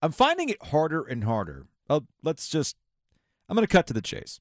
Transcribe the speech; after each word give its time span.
I'm 0.00 0.12
finding 0.12 0.48
it 0.48 0.62
harder 0.66 1.02
and 1.02 1.24
harder. 1.24 1.66
Oh, 1.90 2.06
let's 2.22 2.48
just, 2.48 2.76
I'm 3.48 3.56
going 3.56 3.66
to 3.66 3.72
cut 3.72 3.86
to 3.88 3.92
the 3.92 4.02
chase. 4.02 4.40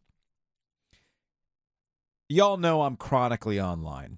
Y'all 2.29 2.57
know 2.57 2.81
I'm 2.81 2.97
chronically 2.97 3.59
online. 3.59 4.17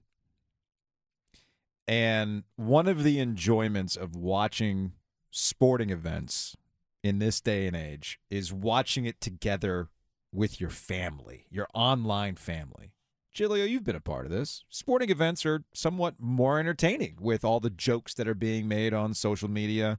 And 1.88 2.44
one 2.56 2.88
of 2.88 3.04
the 3.04 3.20
enjoyments 3.20 3.96
of 3.96 4.16
watching 4.16 4.94
sporting 5.32 5.90
events 5.90 6.56
in 7.04 7.20
this 7.20 7.40
day 7.40 7.68
and 7.68 7.76
age 7.76 8.20
is 8.30 8.52
watching 8.52 9.06
it 9.06 9.22
together 9.22 9.90
with 10.32 10.60
your 10.60 10.70
family, 10.70 11.46
your 11.50 11.68
online 11.74 12.36
family. 12.36 12.94
Giglio, 13.34 13.66
you've 13.66 13.84
been 13.84 13.96
a 13.96 14.02
part 14.02 14.26
of 14.26 14.32
this. 14.32 14.66
Sporting 14.70 15.10
events 15.10 15.46
are 15.46 15.64
somewhat 15.74 16.16
more 16.20 16.60
entertaining 16.60 17.18
with 17.20 17.46
all 17.46 17.60
the 17.60 17.70
jokes 17.70 18.14
that 18.16 18.28
are 18.28 18.36
being 18.36 18.68
made 18.68 18.94
on 18.94 19.14
social 19.14 19.50
media. 19.50 19.98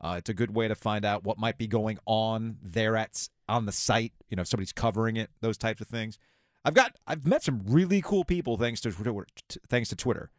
Uh, 0.00 0.16
it's 0.18 0.30
a 0.30 0.34
good 0.34 0.54
way 0.54 0.66
to 0.66 0.74
find 0.74 1.04
out 1.04 1.24
what 1.24 1.38
might 1.38 1.58
be 1.58 1.66
going 1.66 1.98
on 2.06 2.56
there 2.62 2.96
at 2.96 3.28
on 3.48 3.66
the 3.66 3.72
site. 3.72 4.12
You 4.28 4.36
know, 4.36 4.42
if 4.42 4.48
somebody's 4.48 4.72
covering 4.72 5.16
it, 5.16 5.30
those 5.40 5.58
types 5.58 5.80
of 5.80 5.88
things. 5.88 6.18
I've 6.64 6.74
got 6.74 6.96
I've 7.06 7.26
met 7.26 7.42
some 7.42 7.62
really 7.66 8.00
cool 8.00 8.24
people 8.24 8.56
thanks 8.56 8.80
to 8.82 8.92
Twitter, 8.92 9.26
thanks 9.68 9.88
to 9.90 9.96
Twitter 9.96 10.30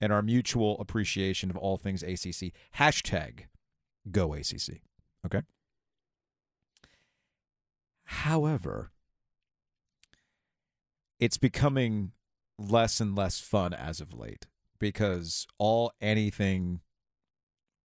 and 0.00 0.12
our 0.12 0.22
mutual 0.22 0.78
appreciation 0.80 1.50
of 1.50 1.56
all 1.56 1.76
things 1.76 2.02
ACC. 2.02 2.52
Hashtag 2.78 3.44
Go 4.10 4.32
ACC. 4.34 4.80
Okay. 5.26 5.42
However, 8.04 8.90
it's 11.18 11.36
becoming 11.36 12.12
less 12.58 13.00
and 13.00 13.14
less 13.14 13.40
fun 13.40 13.74
as 13.74 14.00
of 14.00 14.14
late 14.14 14.46
because 14.78 15.46
all 15.58 15.92
anything 16.00 16.80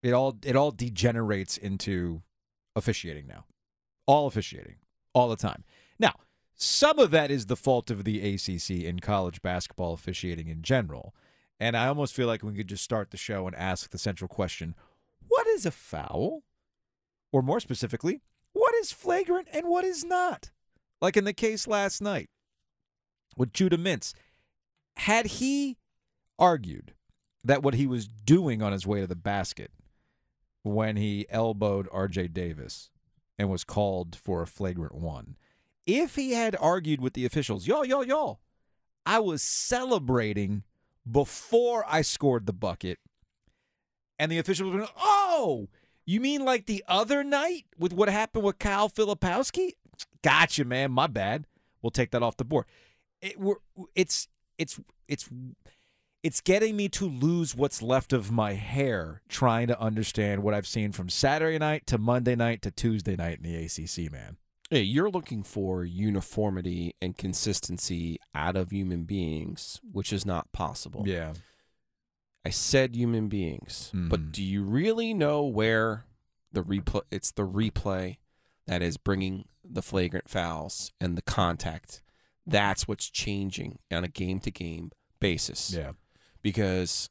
it 0.06 0.14
all 0.14 0.38
it 0.44 0.56
all 0.56 0.72
degenerates 0.72 1.58
into 1.58 2.22
officiating 2.76 3.28
now. 3.28 3.46
All 4.06 4.28
officiating 4.28 4.76
all 5.14 5.30
the 5.30 5.36
time. 5.36 5.64
Now, 5.98 6.14
some 6.56 7.00
of 7.00 7.12
that 7.12 7.32
is 7.32 7.48
the 7.48 7.56
fault 7.56 7.90
of 7.90 8.04
the 8.04 8.20
ACC 8.22 8.84
in 8.84 9.00
college 9.00 9.42
basketball 9.42 9.94
officiating 9.94 10.48
in 10.48 10.62
general. 10.62 11.16
And 11.60 11.76
I 11.76 11.88
almost 11.88 12.14
feel 12.14 12.28
like 12.28 12.44
we 12.44 12.54
could 12.54 12.68
just 12.68 12.84
start 12.84 13.12
the 13.12 13.18
show 13.18 13.48
and 13.48 13.56
ask 13.56 13.90
the 13.90 13.98
central 13.98 14.28
question 14.28 14.76
what 15.28 15.48
is 15.48 15.66
a 15.66 15.72
foul? 15.72 16.44
Or 17.32 17.42
more 17.42 17.60
specifically, 17.60 18.22
what 18.54 18.76
is 18.76 18.92
flagrant 18.92 19.48
and 19.52 19.68
what 19.68 19.84
is 19.84 20.06
not? 20.06 20.52
Like 21.02 21.18
in 21.18 21.24
the 21.24 21.34
case 21.34 21.68
last 21.68 22.02
night 22.02 22.30
with 23.36 23.54
Judah 23.54 23.78
Mintz. 23.78 24.14
Had 24.98 25.26
he 25.26 25.78
argued 26.40 26.94
that 27.44 27.64
what 27.64 27.74
he 27.74 27.88
was 27.88 28.08
doing 28.08 28.62
on 28.62 28.72
his 28.72 28.88
way 28.88 29.02
to 29.02 29.08
the 29.08 29.16
basket 29.16 29.72
when 30.66 30.96
he 30.96 31.28
elbowed 31.30 31.88
RJ 31.90 32.34
Davis 32.34 32.90
and 33.38 33.50
was 33.50 33.64
called 33.64 34.16
for 34.16 34.42
a 34.42 34.48
flagrant 34.48 34.96
one, 34.96 35.38
if 35.86 36.16
he 36.16 36.32
had 36.32 36.56
argued 36.60 37.00
with 37.00 37.14
the 37.14 37.26
officials, 37.26 37.68
y'all, 37.68 37.86
y'all, 37.86 38.04
y'all, 38.04 38.40
I 39.06 39.20
was 39.20 39.44
celebrating 39.44 40.64
before 41.10 41.86
I 41.88 42.02
scored 42.02 42.48
the 42.48 42.54
bucket. 42.54 42.98
And 44.18 44.32
the 44.32 44.40
official 44.40 44.70
was 44.70 44.78
going, 44.78 44.90
oh, 44.98 45.68
you 46.06 46.20
mean 46.20 46.44
like 46.44 46.66
the 46.66 46.84
other 46.88 47.24
night 47.24 47.66
with 47.78 47.94
what 47.94 48.10
happened 48.10 48.44
with 48.44 48.58
Kyle 48.58 48.90
Filipowski? 48.90 49.74
Gotcha, 50.24 50.66
man. 50.66 50.92
My 50.92 51.08
bad. 51.08 51.46
We'll 51.82 51.92
take 51.92 52.12
that 52.12 52.24
off 52.24 52.38
the 52.38 52.46
board. 52.46 52.66
It, 53.22 53.36
it's 53.94 54.28
it's 54.58 54.80
it's 55.08 55.30
it's 56.26 56.42
getting 56.42 56.76
me 56.76 56.90
to 56.90 57.08
lose 57.08 57.54
what's 57.54 57.84
left 57.84 58.12
of 58.12 58.32
my 58.32 58.54
hair 58.54 59.22
trying 59.30 59.68
to 59.68 59.80
understand 59.80 60.42
what 60.42 60.56
I've 60.56 60.66
seen 60.66 60.92
from 60.92 61.08
Saturday 61.08 61.60
night 61.60 61.86
to 61.86 62.00
Monday 62.00 62.36
night 62.36 62.64
to 62.64 62.72
Tuesday 62.72 63.16
night 63.16 63.38
in 63.38 63.44
the 63.44 63.64
ACC, 63.64 64.12
man. 64.12 64.38
Hey, 64.72 64.82
you're 64.82 65.12
looking 65.12 65.44
for 65.44 65.86
uniformity 65.86 66.96
and 67.00 67.16
consistency 67.16 68.18
out 68.34 68.56
of 68.56 68.72
human 68.72 69.04
beings, 69.04 69.80
which 69.92 70.12
is 70.12 70.26
not 70.26 70.52
possible. 70.52 71.04
Yeah. 71.06 71.34
I 72.44 72.50
said 72.50 72.96
human 72.96 73.28
beings, 73.28 73.92
mm-hmm. 73.94 74.10
but 74.10 74.32
do 74.32 74.42
you 74.42 74.64
really 74.64 75.14
know 75.14 75.44
where 75.44 76.06
the 76.52 76.64
replay? 76.64 77.02
It's 77.12 77.34
the 77.34 77.46
replay 77.46 78.18
that 78.66 78.82
is 78.82 78.98
bringing 78.98 79.46
the 79.64 79.84
flagrant 79.84 80.28
fouls 80.28 80.92
and 81.00 81.16
the 81.16 81.22
contact. 81.22 82.02
That's 82.48 82.88
what's 82.88 83.12
changing 83.12 83.78
on 83.92 84.04
a 84.04 84.08
game 84.08 84.40
to 84.40 84.50
game 84.50 84.90
basis. 85.20 85.72
Yeah. 85.72 85.92
Because 86.46 87.10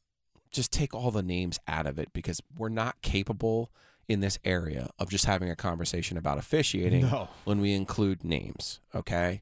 just 0.49 0.71
take 0.71 0.95
all 0.95 1.11
the 1.11 1.21
names 1.21 1.59
out 1.67 1.85
of 1.85 1.99
it 1.99 2.13
because 2.13 2.41
we're 2.57 2.69
not 2.69 3.01
capable 3.01 3.69
in 4.07 4.21
this 4.21 4.39
area 4.45 4.89
of 4.97 5.09
just 5.09 5.25
having 5.25 5.49
a 5.49 5.55
conversation 5.55 6.17
about 6.17 6.37
officiating 6.37 7.01
no. 7.01 7.27
when 7.43 7.59
we 7.59 7.73
include 7.73 8.23
names. 8.23 8.79
Okay. 8.95 9.41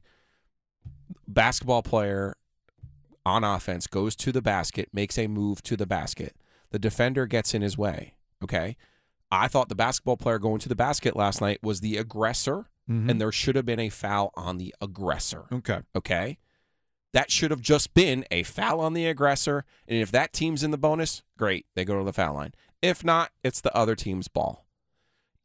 Basketball 1.28 1.82
player 1.82 2.34
on 3.24 3.44
offense 3.44 3.86
goes 3.86 4.16
to 4.16 4.32
the 4.32 4.42
basket, 4.42 4.88
makes 4.92 5.16
a 5.16 5.28
move 5.28 5.62
to 5.62 5.76
the 5.76 5.86
basket. 5.86 6.34
The 6.70 6.80
defender 6.80 7.26
gets 7.26 7.54
in 7.54 7.62
his 7.62 7.78
way. 7.78 8.14
Okay. 8.42 8.76
I 9.30 9.46
thought 9.46 9.68
the 9.68 9.76
basketball 9.76 10.16
player 10.16 10.40
going 10.40 10.58
to 10.58 10.68
the 10.68 10.74
basket 10.74 11.14
last 11.14 11.40
night 11.40 11.60
was 11.62 11.80
the 11.80 11.96
aggressor, 11.96 12.66
mm-hmm. 12.90 13.08
and 13.08 13.20
there 13.20 13.30
should 13.30 13.54
have 13.54 13.66
been 13.66 13.80
a 13.80 13.88
foul 13.88 14.32
on 14.34 14.58
the 14.58 14.74
aggressor. 14.80 15.44
Okay. 15.52 15.80
Okay. 15.94 16.38
That 17.14 17.30
should 17.30 17.52
have 17.52 17.60
just 17.60 17.94
been 17.94 18.26
a 18.32 18.42
foul 18.42 18.80
on 18.80 18.92
the 18.92 19.06
aggressor. 19.06 19.64
And 19.86 20.00
if 20.00 20.10
that 20.10 20.32
team's 20.32 20.64
in 20.64 20.72
the 20.72 20.76
bonus, 20.76 21.22
great. 21.38 21.64
They 21.76 21.84
go 21.84 21.96
to 21.98 22.04
the 22.04 22.12
foul 22.12 22.34
line. 22.34 22.54
If 22.82 23.04
not, 23.04 23.30
it's 23.44 23.60
the 23.60 23.74
other 23.74 23.94
team's 23.94 24.26
ball. 24.26 24.66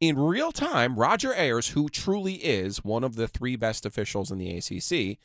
In 0.00 0.18
real 0.18 0.50
time, 0.50 0.98
Roger 0.98 1.32
Ayers, 1.32 1.68
who 1.68 1.88
truly 1.88 2.34
is 2.34 2.84
one 2.84 3.04
of 3.04 3.14
the 3.14 3.28
three 3.28 3.54
best 3.54 3.86
officials 3.86 4.32
in 4.32 4.38
the 4.38 4.50
ACC, 4.50 5.18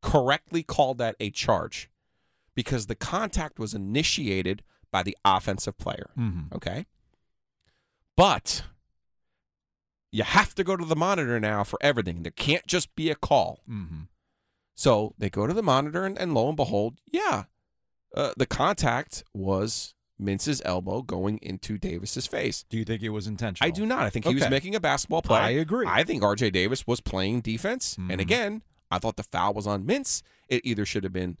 correctly 0.00 0.62
called 0.62 0.96
that 0.98 1.16
a 1.20 1.30
charge 1.30 1.90
because 2.54 2.86
the 2.86 2.94
contact 2.94 3.58
was 3.58 3.74
initiated 3.74 4.62
by 4.90 5.02
the 5.02 5.16
offensive 5.22 5.76
player. 5.76 6.10
Mm-hmm. 6.18 6.54
Okay. 6.54 6.86
But 8.16 8.62
you 10.10 10.22
have 10.22 10.54
to 10.54 10.64
go 10.64 10.76
to 10.76 10.84
the 10.84 10.96
monitor 10.96 11.38
now 11.38 11.62
for 11.62 11.78
everything. 11.82 12.22
There 12.22 12.32
can't 12.32 12.66
just 12.66 12.94
be 12.96 13.10
a 13.10 13.14
call. 13.14 13.60
Mm-hmm. 13.68 14.04
So 14.80 15.12
they 15.18 15.28
go 15.28 15.46
to 15.46 15.52
the 15.52 15.62
monitor, 15.62 16.06
and, 16.06 16.16
and 16.16 16.32
lo 16.32 16.48
and 16.48 16.56
behold, 16.56 17.02
yeah, 17.04 17.44
uh, 18.16 18.32
the 18.38 18.46
contact 18.46 19.22
was 19.34 19.92
Mintz's 20.18 20.62
elbow 20.64 21.02
going 21.02 21.38
into 21.42 21.76
Davis's 21.76 22.26
face. 22.26 22.64
Do 22.66 22.78
you 22.78 22.86
think 22.86 23.02
it 23.02 23.10
was 23.10 23.26
intentional? 23.26 23.68
I 23.68 23.72
do 23.72 23.84
not. 23.84 24.04
I 24.04 24.08
think 24.08 24.24
he 24.24 24.30
okay. 24.30 24.38
was 24.38 24.48
making 24.48 24.74
a 24.74 24.80
basketball 24.80 25.20
play. 25.20 25.38
I 25.38 25.50
agree. 25.50 25.84
I 25.86 26.02
think 26.02 26.22
RJ 26.22 26.52
Davis 26.52 26.86
was 26.86 27.02
playing 27.02 27.42
defense. 27.42 27.92
Mm-hmm. 27.96 28.10
And 28.10 28.20
again, 28.22 28.62
I 28.90 28.98
thought 28.98 29.18
the 29.18 29.22
foul 29.22 29.52
was 29.52 29.66
on 29.66 29.84
Mintz. 29.84 30.22
It 30.48 30.62
either 30.64 30.86
should 30.86 31.04
have 31.04 31.12
been, 31.12 31.36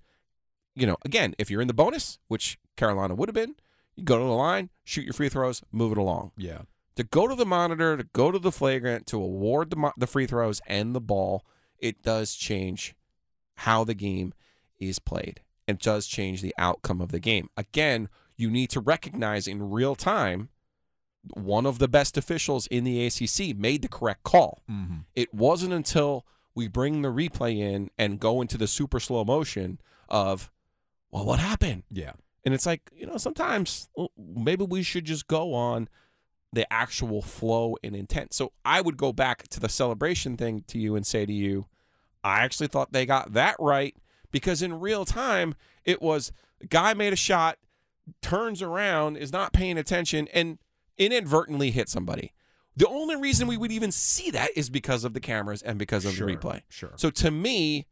you 0.74 0.86
know, 0.86 0.98
again, 1.06 1.34
if 1.38 1.50
you're 1.50 1.62
in 1.62 1.68
the 1.68 1.72
bonus, 1.72 2.18
which 2.28 2.58
Carolina 2.76 3.14
would 3.14 3.30
have 3.30 3.34
been, 3.34 3.54
you 3.96 4.04
go 4.04 4.18
to 4.18 4.24
the 4.24 4.30
line, 4.30 4.68
shoot 4.84 5.06
your 5.06 5.14
free 5.14 5.30
throws, 5.30 5.62
move 5.72 5.92
it 5.92 5.98
along. 5.98 6.32
Yeah. 6.36 6.64
To 6.96 7.04
go 7.04 7.26
to 7.26 7.34
the 7.34 7.46
monitor, 7.46 7.96
to 7.96 8.04
go 8.12 8.30
to 8.30 8.38
the 8.38 8.52
flagrant, 8.52 9.06
to 9.06 9.16
award 9.16 9.70
the 9.70 9.92
the 9.96 10.06
free 10.06 10.26
throws 10.26 10.60
and 10.66 10.94
the 10.94 11.00
ball, 11.00 11.46
it 11.78 12.02
does 12.02 12.34
change 12.34 12.94
how 13.60 13.84
the 13.84 13.94
game 13.94 14.32
is 14.78 14.98
played. 14.98 15.40
It 15.66 15.78
does 15.80 16.06
change 16.06 16.40
the 16.40 16.54
outcome 16.56 17.00
of 17.00 17.12
the 17.12 17.20
game. 17.20 17.50
Again, 17.56 18.08
you 18.36 18.50
need 18.50 18.70
to 18.70 18.80
recognize 18.80 19.46
in 19.46 19.70
real 19.70 19.94
time 19.94 20.48
one 21.34 21.66
of 21.66 21.78
the 21.78 21.88
best 21.88 22.16
officials 22.16 22.66
in 22.68 22.84
the 22.84 23.06
ACC 23.06 23.54
made 23.56 23.82
the 23.82 23.88
correct 23.88 24.22
call. 24.22 24.62
Mm-hmm. 24.70 25.00
It 25.14 25.34
wasn't 25.34 25.74
until 25.74 26.24
we 26.54 26.68
bring 26.68 27.02
the 27.02 27.10
replay 27.10 27.58
in 27.58 27.90
and 27.98 28.18
go 28.18 28.40
into 28.40 28.56
the 28.56 28.66
super 28.66 28.98
slow 28.98 29.24
motion 29.24 29.78
of, 30.08 30.50
well, 31.10 31.26
what 31.26 31.38
happened? 31.38 31.82
Yeah. 31.90 32.12
And 32.44 32.54
it's 32.54 32.64
like, 32.64 32.90
you 32.96 33.06
know, 33.06 33.18
sometimes 33.18 33.90
maybe 34.16 34.64
we 34.64 34.82
should 34.82 35.04
just 35.04 35.28
go 35.28 35.52
on 35.52 35.88
the 36.52 36.70
actual 36.72 37.20
flow 37.20 37.76
and 37.84 37.94
intent. 37.94 38.32
So 38.32 38.52
I 38.64 38.80
would 38.80 38.96
go 38.96 39.12
back 39.12 39.46
to 39.48 39.60
the 39.60 39.68
celebration 39.68 40.38
thing 40.38 40.64
to 40.68 40.78
you 40.78 40.96
and 40.96 41.06
say 41.06 41.26
to 41.26 41.32
you, 41.32 41.66
I 42.22 42.40
actually 42.40 42.68
thought 42.68 42.92
they 42.92 43.06
got 43.06 43.32
that 43.32 43.56
right 43.58 43.96
because 44.30 44.62
in 44.62 44.80
real 44.80 45.04
time, 45.04 45.54
it 45.84 46.02
was 46.02 46.32
guy 46.68 46.94
made 46.94 47.12
a 47.12 47.16
shot, 47.16 47.58
turns 48.20 48.62
around, 48.62 49.16
is 49.16 49.32
not 49.32 49.52
paying 49.52 49.78
attention, 49.78 50.28
and 50.32 50.58
inadvertently 50.98 51.70
hit 51.70 51.88
somebody. 51.88 52.32
The 52.76 52.88
only 52.88 53.16
reason 53.16 53.48
we 53.48 53.56
would 53.56 53.72
even 53.72 53.90
see 53.90 54.30
that 54.30 54.50
is 54.56 54.70
because 54.70 55.04
of 55.04 55.12
the 55.14 55.20
cameras 55.20 55.62
and 55.62 55.78
because 55.78 56.04
of 56.04 56.14
Sure, 56.14 56.26
the 56.26 56.36
replay. 56.36 56.62
Sure. 56.68 56.92
So 56.96 57.10
to 57.10 57.30
me, 57.30 57.86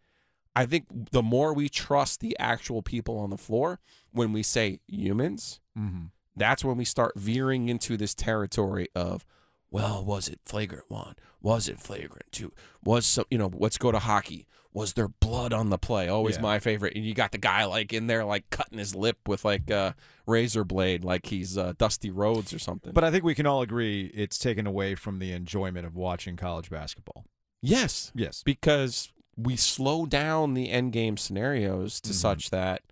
I 0.55 0.67
think 0.67 0.87
the 1.11 1.23
more 1.23 1.53
we 1.53 1.69
trust 1.69 2.21
the 2.21 2.37
actual 2.39 2.83
people 2.83 3.19
on 3.19 3.31
the 3.31 3.37
floor, 3.37 3.81
when 4.13 4.33
we 4.33 4.43
say 4.43 4.81
humans, 4.87 5.61
mm-hmm. 5.79 6.07
that's 6.37 6.65
when 6.65 6.77
we 6.77 6.85
start 6.85 7.13
veering 7.17 7.69
into 7.69 7.97
this 7.97 8.15
territory 8.15 8.89
of, 8.95 9.27
well, 9.71 10.05
was 10.05 10.29
it 10.29 10.41
flagrant 10.45 10.85
one? 10.89 11.15
Was 11.41 11.69
it 11.69 11.79
flagrant 11.81 12.31
two? 12.33 12.53
Was 12.85 13.07
some, 13.07 13.25
you 13.31 13.39
know, 13.39 13.51
let's 13.55 13.79
go 13.79 13.93
to 13.93 13.99
hockey. 13.99 14.47
Was 14.73 14.93
there 14.93 15.09
blood 15.09 15.53
on 15.53 15.71
the 15.71 15.79
play? 15.79 16.09
Always 16.09 16.37
Yeah. 16.37 16.43
my 16.43 16.59
favorite. 16.59 16.95
And 16.95 17.05
you 17.05 17.15
got 17.15 17.33
the 17.33 17.39
guy 17.39 17.65
like 17.65 17.93
in 17.93 18.07
there, 18.07 18.25
like 18.25 18.49
cutting 18.51 18.79
his 18.79 18.95
lip 18.95 19.17
with 19.27 19.45
like 19.45 19.71
a 19.71 19.95
razor 20.27 20.63
blade, 20.65 21.05
like 21.05 21.27
he's 21.27 21.57
uh, 21.59 21.73
Dusty 21.79 22.11
Rhodes 22.11 22.53
or 22.53 22.59
something. 22.59 22.93
But 22.93 23.03
I 23.05 23.11
think 23.11 23.25
we 23.25 23.35
can 23.35 23.47
all 23.47 23.63
agree 23.63 24.07
it's 24.15 24.39
taken 24.39 24.67
away 24.67 24.95
from 24.95 25.19
the 25.19 25.33
enjoyment 25.33 25.87
of 25.87 25.97
watching 25.97 26.37
college 26.37 26.71
basketball. 26.71 27.25
yes, 27.63 28.13
Yes. 28.15 28.43
because 28.45 29.13
we 29.37 29.57
slow 29.57 30.05
down 30.07 30.55
the 30.55 30.71
end 30.71 30.93
game 30.93 31.17
scenarios 31.17 32.01
to 32.03 32.11
Mhm. 32.11 32.15
such 32.15 32.51
that 32.51 32.83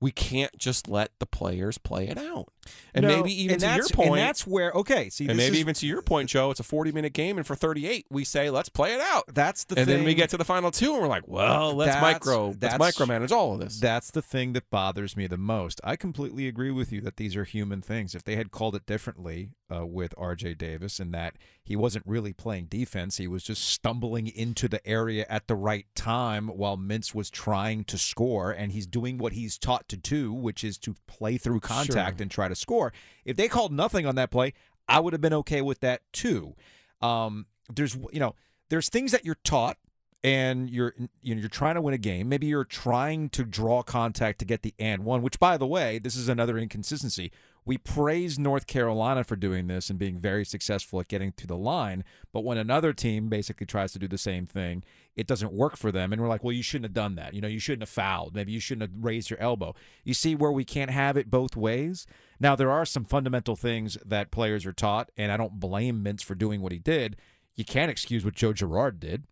we 0.00 0.10
can't 0.12 0.56
just 0.58 0.88
let 0.88 1.10
the 1.18 1.26
players 1.26 1.78
play 1.78 2.06
it 2.08 2.18
out. 2.18 2.52
And 2.94 3.04
No, 3.06 3.16
maybe 3.16 3.32
even 3.42 3.54
and 3.54 3.60
to 3.60 3.66
your 3.66 3.74
that's- 3.76 3.90
point, 3.92 4.08
and 4.10 4.18
that's 4.18 4.46
where 4.46 4.70
okay. 4.72 5.10
See, 5.10 5.26
and 5.28 5.36
maybe 5.36 5.54
is- 5.56 5.60
even 5.60 5.74
to 5.74 5.86
your 5.86 6.02
point, 6.02 6.28
Joe, 6.30 6.50
it's 6.50 6.60
a 6.60 6.64
40 6.64 6.92
minute 6.92 7.12
game, 7.12 7.36
and 7.38 7.46
for 7.46 7.54
38, 7.56 8.06
we 8.10 8.24
say, 8.24 8.50
let's 8.50 8.68
play 8.68 8.94
it 8.94 9.00
out. 9.00 9.24
that's 9.32 9.64
the 9.64 9.76
and 9.78 9.86
thing. 9.86 9.96
then 9.98 10.04
we 10.06 10.14
get 10.14 10.30
to 10.30 10.36
the 10.36 10.44
final 10.44 10.70
two, 10.70 10.92
and 10.92 11.02
we're 11.02 11.08
like, 11.08 11.26
well, 11.26 11.74
let's 11.74 11.94
That's- 11.94 12.02
micro, 12.02 12.54
let's 12.60 12.76
micromanage 12.98 13.30
all 13.32 13.54
of 13.54 13.60
this. 13.60 13.78
That's 13.80 14.10
the 14.10 14.22
thing 14.22 14.52
that 14.54 14.70
bothers 14.70 15.16
me 15.16 15.26
the 15.26 15.36
most. 15.36 15.80
I 15.84 15.96
completely 15.96 16.46
agree 16.46 16.70
with 16.70 16.92
you 16.92 17.00
that 17.02 17.16
these 17.16 17.36
are 17.36 17.44
human 17.44 17.82
things. 17.82 18.14
If 18.14 18.24
they 18.24 18.36
had 18.36 18.50
called 18.50 18.74
it 18.74 18.86
differently 18.86 19.50
uh, 19.74 19.86
with 19.86 20.14
R.J. 20.16 20.54
Davis 20.54 21.00
and 21.00 21.12
that 21.14 21.34
he 21.62 21.74
wasn't 21.74 22.06
really 22.06 22.32
playing 22.32 22.66
defense, 22.66 23.16
he 23.16 23.26
was 23.26 23.42
just 23.42 23.64
stumbling 23.64 24.28
into 24.28 24.68
the 24.68 24.86
area 24.86 25.26
at 25.28 25.48
the 25.48 25.54
right 25.56 25.86
time 25.94 26.48
while 26.48 26.76
Mintz 26.76 27.14
was 27.14 27.30
trying 27.30 27.84
to 27.84 27.98
score, 27.98 28.50
and 28.52 28.72
he's 28.72 28.86
doing 28.86 29.18
what 29.18 29.32
he's 29.32 29.58
taught 29.58 29.88
to 29.88 29.96
do, 29.96 30.32
which 30.32 30.62
is 30.62 30.78
to 30.78 30.94
play 31.06 31.36
through 31.38 31.60
contact 31.60 32.18
Sure. 32.18 32.22
and 32.22 32.30
try 32.30 32.48
to 32.48 32.53
score. 32.54 32.92
If 33.24 33.36
they 33.36 33.48
called 33.48 33.72
nothing 33.72 34.06
on 34.06 34.14
that 34.16 34.30
play, 34.30 34.54
I 34.88 35.00
would 35.00 35.12
have 35.12 35.20
been 35.20 35.34
okay 35.34 35.62
with 35.62 35.80
that 35.80 36.02
too. 36.12 36.54
Um, 37.00 37.46
there's 37.72 37.96
you 38.12 38.20
know 38.20 38.34
there's 38.68 38.88
things 38.88 39.12
that 39.12 39.24
you're 39.24 39.38
taught 39.44 39.78
and 40.22 40.70
you're 40.70 40.94
you 41.22 41.34
know 41.34 41.40
you're 41.40 41.48
trying 41.48 41.74
to 41.74 41.82
win 41.82 41.94
a 41.94 41.98
game. 41.98 42.28
Maybe 42.28 42.46
you're 42.46 42.64
trying 42.64 43.28
to 43.30 43.44
draw 43.44 43.82
contact 43.82 44.38
to 44.40 44.44
get 44.44 44.62
the 44.62 44.74
and 44.78 45.04
one. 45.04 45.22
Which, 45.22 45.38
by 45.38 45.56
the 45.56 45.66
way, 45.66 45.98
this 45.98 46.16
is 46.16 46.28
another 46.28 46.58
inconsistency. 46.58 47.30
We 47.66 47.78
praise 47.78 48.38
North 48.38 48.66
Carolina 48.66 49.24
for 49.24 49.36
doing 49.36 49.68
this 49.68 49.88
and 49.88 49.98
being 49.98 50.18
very 50.18 50.44
successful 50.44 51.00
at 51.00 51.08
getting 51.08 51.32
to 51.32 51.46
the 51.46 51.56
line, 51.56 52.04
but 52.32 52.44
when 52.44 52.58
another 52.58 52.92
team 52.92 53.28
basically 53.28 53.66
tries 53.66 53.92
to 53.92 53.98
do 53.98 54.06
the 54.06 54.18
same 54.18 54.44
thing, 54.46 54.84
it 55.16 55.26
doesn't 55.26 55.52
work 55.52 55.76
for 55.76 55.90
them, 55.90 56.12
and 56.12 56.20
we're 56.20 56.28
like, 56.28 56.44
well, 56.44 56.52
you 56.52 56.62
shouldn't 56.62 56.84
have 56.84 56.92
done 56.92 57.14
that. 57.14 57.32
You 57.32 57.40
know, 57.40 57.48
you 57.48 57.58
shouldn't 57.58 57.82
have 57.82 57.88
fouled. 57.88 58.34
Maybe 58.34 58.52
you 58.52 58.60
shouldn't 58.60 58.90
have 58.90 59.04
raised 59.04 59.30
your 59.30 59.40
elbow. 59.40 59.74
You 60.04 60.12
see 60.12 60.34
where 60.34 60.52
we 60.52 60.64
can't 60.64 60.90
have 60.90 61.16
it 61.16 61.30
both 61.30 61.56
ways. 61.56 62.06
Now 62.38 62.54
there 62.54 62.70
are 62.70 62.84
some 62.84 63.04
fundamental 63.04 63.56
things 63.56 63.96
that 64.04 64.30
players 64.30 64.66
are 64.66 64.72
taught, 64.72 65.10
and 65.16 65.32
I 65.32 65.38
don't 65.38 65.58
blame 65.58 66.04
Mintz 66.04 66.22
for 66.22 66.34
doing 66.34 66.60
what 66.60 66.72
he 66.72 66.78
did. 66.78 67.16
You 67.54 67.64
can't 67.64 67.90
excuse 67.90 68.24
what 68.24 68.34
Joe 68.34 68.52
Girard 68.52 69.00
did. 69.00 69.24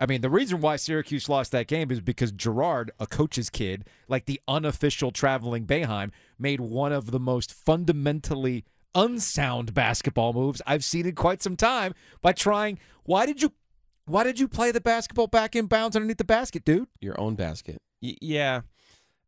I 0.00 0.06
mean, 0.06 0.20
the 0.20 0.30
reason 0.30 0.60
why 0.60 0.76
Syracuse 0.76 1.28
lost 1.28 1.52
that 1.52 1.66
game 1.66 1.90
is 1.90 2.00
because 2.00 2.32
Girard, 2.32 2.90
a 2.98 3.06
coach's 3.06 3.48
kid, 3.48 3.84
like 4.08 4.26
the 4.26 4.40
unofficial 4.48 5.12
traveling 5.12 5.66
Boeheim, 5.66 6.10
made 6.38 6.60
one 6.60 6.92
of 6.92 7.10
the 7.10 7.20
most 7.20 7.52
fundamentally 7.52 8.64
unsound 8.94 9.74
basketball 9.74 10.32
moves 10.32 10.62
I've 10.66 10.84
seen 10.84 11.06
in 11.06 11.14
quite 11.14 11.42
some 11.42 11.56
time 11.56 11.94
by 12.22 12.32
trying. 12.32 12.78
Why 13.04 13.26
did 13.26 13.42
you? 13.42 13.52
Why 14.06 14.22
did 14.24 14.38
you 14.38 14.48
play 14.48 14.70
the 14.70 14.80
basketball 14.80 15.28
back 15.28 15.56
in 15.56 15.66
bounds 15.66 15.96
underneath 15.96 16.18
the 16.18 16.24
basket, 16.24 16.64
dude? 16.64 16.88
Your 17.00 17.18
own 17.18 17.36
basket. 17.36 17.78
Y- 18.02 18.16
yeah, 18.20 18.60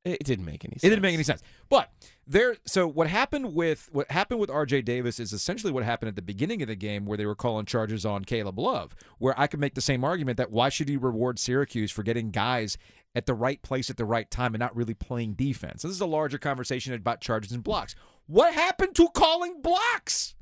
it 0.05 0.23
didn't 0.25 0.45
make 0.45 0.65
any 0.65 0.73
sense. 0.73 0.85
It 0.85 0.91
didn't 0.91 1.03
make 1.03 1.15
any 1.15 1.23
sense. 1.23 1.43
But 1.71 1.91
there 2.27 2.57
so 2.67 2.87
what 2.87 3.09
happened 3.09 3.55
with 3.55 3.89
what 3.93 4.11
happened 4.11 4.41
with 4.41 4.51
RJ 4.51 4.85
Davis 4.85 5.21
is 5.21 5.33
essentially 5.33 5.73
what 5.73 5.85
happened 5.85 6.09
at 6.09 6.17
the 6.17 6.23
beginning 6.23 6.63
of 6.63 6.69
the 6.69 6.77
game 6.77 7.07
where 7.07 7.17
they 7.17 7.27
were 7.27 7.35
calling 7.35 7.67
charges 7.67 8.07
on 8.07 8.25
Caleb 8.25 8.59
Love, 8.59 8.95
where 9.19 9.39
I 9.39 9.47
could 9.47 9.61
make 9.61 9.75
the 9.75 9.81
same 9.81 10.05
argument 10.05 10.37
that 10.39 10.51
why 10.51 10.69
should 10.69 10.89
you 10.89 10.99
reward 10.99 11.39
Syracuse 11.39 11.91
for 11.91 12.03
getting 12.03 12.31
guys 12.31 12.79
at 13.15 13.27
the 13.27 13.35
right 13.35 13.61
place 13.63 13.91
at 13.91 13.97
the 13.97 14.05
right 14.05 14.31
time 14.31 14.55
and 14.55 14.61
not 14.61 14.77
really 14.77 14.95
playing 14.95 15.35
defense? 15.35 15.83
This 15.83 15.93
is 15.93 16.01
a 16.01 16.07
larger 16.07 16.39
conversation 16.39 16.95
about 16.95 17.21
charges 17.21 17.53
and 17.53 17.65
blocks. 17.65 17.95
What 18.27 18.55
happened 18.55 18.95
to 18.97 19.09
calling 19.09 19.61
blocks? 19.61 20.36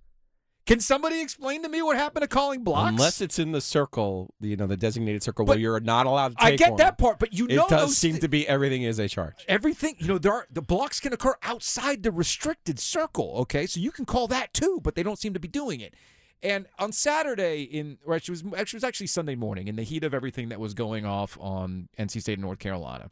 Can 0.66 0.80
somebody 0.80 1.20
explain 1.20 1.62
to 1.62 1.68
me 1.68 1.82
what 1.82 1.96
happened 1.96 2.22
to 2.22 2.28
calling 2.28 2.64
blocks? 2.64 2.88
Unless 2.90 3.20
it's 3.20 3.38
in 3.38 3.52
the 3.52 3.60
circle, 3.60 4.32
you 4.40 4.56
know, 4.56 4.66
the 4.66 4.78
designated 4.78 5.22
circle 5.22 5.44
But 5.44 5.52
where 5.56 5.58
you're 5.58 5.80
not 5.80 6.06
allowed 6.06 6.28
to 6.30 6.36
take 6.42 6.54
I 6.54 6.56
get 6.56 6.70
one. 6.70 6.78
that 6.78 6.96
part, 6.96 7.18
but 7.18 7.34
you 7.34 7.46
It 7.46 7.56
know 7.56 7.66
it 7.66 7.68
does 7.68 7.98
seem 7.98 8.14
thi- 8.14 8.20
to 8.20 8.28
be 8.28 8.48
everything 8.48 8.82
is 8.82 8.98
a 8.98 9.06
charge. 9.08 9.44
everything 9.46 9.96
you 9.98 10.06
know 10.06 10.16
there 10.16 10.32
are 10.32 10.46
the 10.50 10.62
blocks 10.62 11.00
can 11.00 11.12
occur 11.12 11.34
outside 11.42 12.02
the 12.02 12.10
restricted 12.10 12.78
circle 12.78 13.32
okay 13.40 13.66
so 13.66 13.78
you 13.78 13.90
can 13.90 14.06
call 14.06 14.26
that 14.28 14.54
too 14.54 14.80
but 14.82 14.94
they 14.94 15.02
don't 15.02 15.18
seem 15.18 15.34
to 15.34 15.40
be 15.40 15.48
doing 15.48 15.80
it 15.80 15.94
and 16.42 16.66
on 16.78 16.92
saturday 16.92 17.62
in 17.62 17.98
or 18.06 18.14
actually 18.14 18.38
it 18.38 18.44
was 18.44 18.52
actually 18.60 18.76
it 18.76 18.80
was 18.80 18.84
actually 18.84 19.06
sunday 19.06 19.34
morning 19.34 19.68
in 19.68 19.76
the 19.76 19.82
heat 19.82 20.02
of 20.04 20.14
everything 20.14 20.48
that 20.48 20.58
was 20.60 20.72
going 20.74 21.04
off 21.04 21.36
on 21.40 21.88
nc 21.98 22.18
state 22.20 22.34
and 22.34 22.42
north 22.42 22.58
carolina 22.58 23.10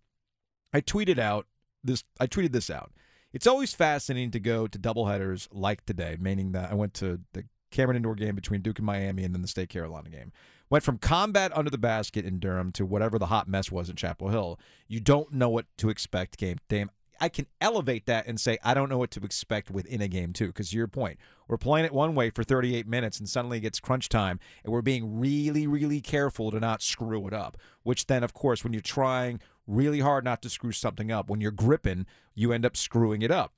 i 0.72 0.80
tweeted 0.80 1.18
out 1.18 1.46
this 1.84 2.02
i 2.20 2.26
tweeted 2.26 2.52
this 2.52 2.70
out 2.70 2.92
it's 3.32 3.46
always 3.46 3.74
fascinating 3.74 4.30
to 4.30 4.40
go 4.40 4.66
to 4.66 4.78
doubleheaders 4.78 5.48
like 5.52 5.84
today 5.84 6.16
meaning 6.20 6.52
that 6.52 6.70
i 6.70 6.74
went 6.74 6.94
to 6.94 7.20
the 7.32 7.44
cameron 7.70 7.96
indoor 7.96 8.14
game 8.14 8.34
between 8.34 8.60
duke 8.60 8.78
and 8.78 8.86
miami 8.86 9.24
and 9.24 9.34
then 9.34 9.42
the 9.42 9.48
state 9.48 9.68
carolina 9.68 10.08
game 10.08 10.32
went 10.72 10.82
from 10.82 10.96
combat 10.96 11.54
under 11.54 11.68
the 11.68 11.76
basket 11.76 12.24
in 12.24 12.38
Durham 12.38 12.72
to 12.72 12.86
whatever 12.86 13.18
the 13.18 13.26
hot 13.26 13.46
mess 13.46 13.70
was 13.70 13.90
in 13.90 13.96
Chapel 13.96 14.30
Hill. 14.30 14.58
You 14.88 15.00
don't 15.00 15.30
know 15.30 15.50
what 15.50 15.66
to 15.76 15.90
expect 15.90 16.38
game 16.38 16.56
game. 16.70 16.90
I 17.20 17.28
can 17.28 17.46
elevate 17.60 18.06
that 18.06 18.26
and 18.26 18.40
say 18.40 18.56
I 18.64 18.72
don't 18.72 18.88
know 18.88 18.96
what 18.96 19.10
to 19.12 19.20
expect 19.20 19.70
within 19.70 20.00
a 20.00 20.08
game 20.08 20.32
too. 20.32 20.46
Because 20.46 20.72
your 20.72 20.88
point, 20.88 21.18
we're 21.46 21.58
playing 21.58 21.84
it 21.84 21.92
one 21.92 22.14
way 22.14 22.30
for 22.30 22.42
38 22.42 22.88
minutes, 22.88 23.18
and 23.18 23.28
suddenly 23.28 23.58
it 23.58 23.60
gets 23.60 23.80
crunch 23.80 24.08
time, 24.08 24.40
and 24.64 24.72
we're 24.72 24.80
being 24.80 25.20
really, 25.20 25.66
really 25.66 26.00
careful 26.00 26.50
to 26.50 26.58
not 26.58 26.80
screw 26.80 27.26
it 27.26 27.34
up. 27.34 27.58
Which 27.82 28.06
then, 28.06 28.24
of 28.24 28.32
course, 28.32 28.64
when 28.64 28.72
you're 28.72 28.80
trying 28.80 29.40
really 29.66 30.00
hard 30.00 30.24
not 30.24 30.42
to 30.42 30.50
screw 30.50 30.72
something 30.72 31.10
up, 31.10 31.28
when 31.28 31.40
you're 31.40 31.50
gripping, 31.50 32.06
you 32.34 32.52
end 32.52 32.64
up 32.64 32.76
screwing 32.76 33.22
it 33.22 33.30
up. 33.30 33.52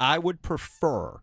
I 0.00 0.18
would 0.18 0.42
prefer, 0.42 1.20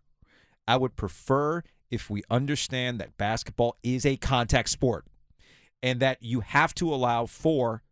I 0.66 0.76
would 0.76 0.96
prefer 0.96 1.62
if 1.90 2.08
we 2.08 2.22
understand 2.30 2.98
that 2.98 3.18
basketball 3.18 3.76
is 3.82 4.06
a 4.06 4.16
contact 4.16 4.70
sport 4.70 5.06
and 5.82 6.00
that 6.00 6.22
you 6.22 6.40
have 6.40 6.74
to 6.76 6.92
allow 6.92 7.26
for 7.26 7.82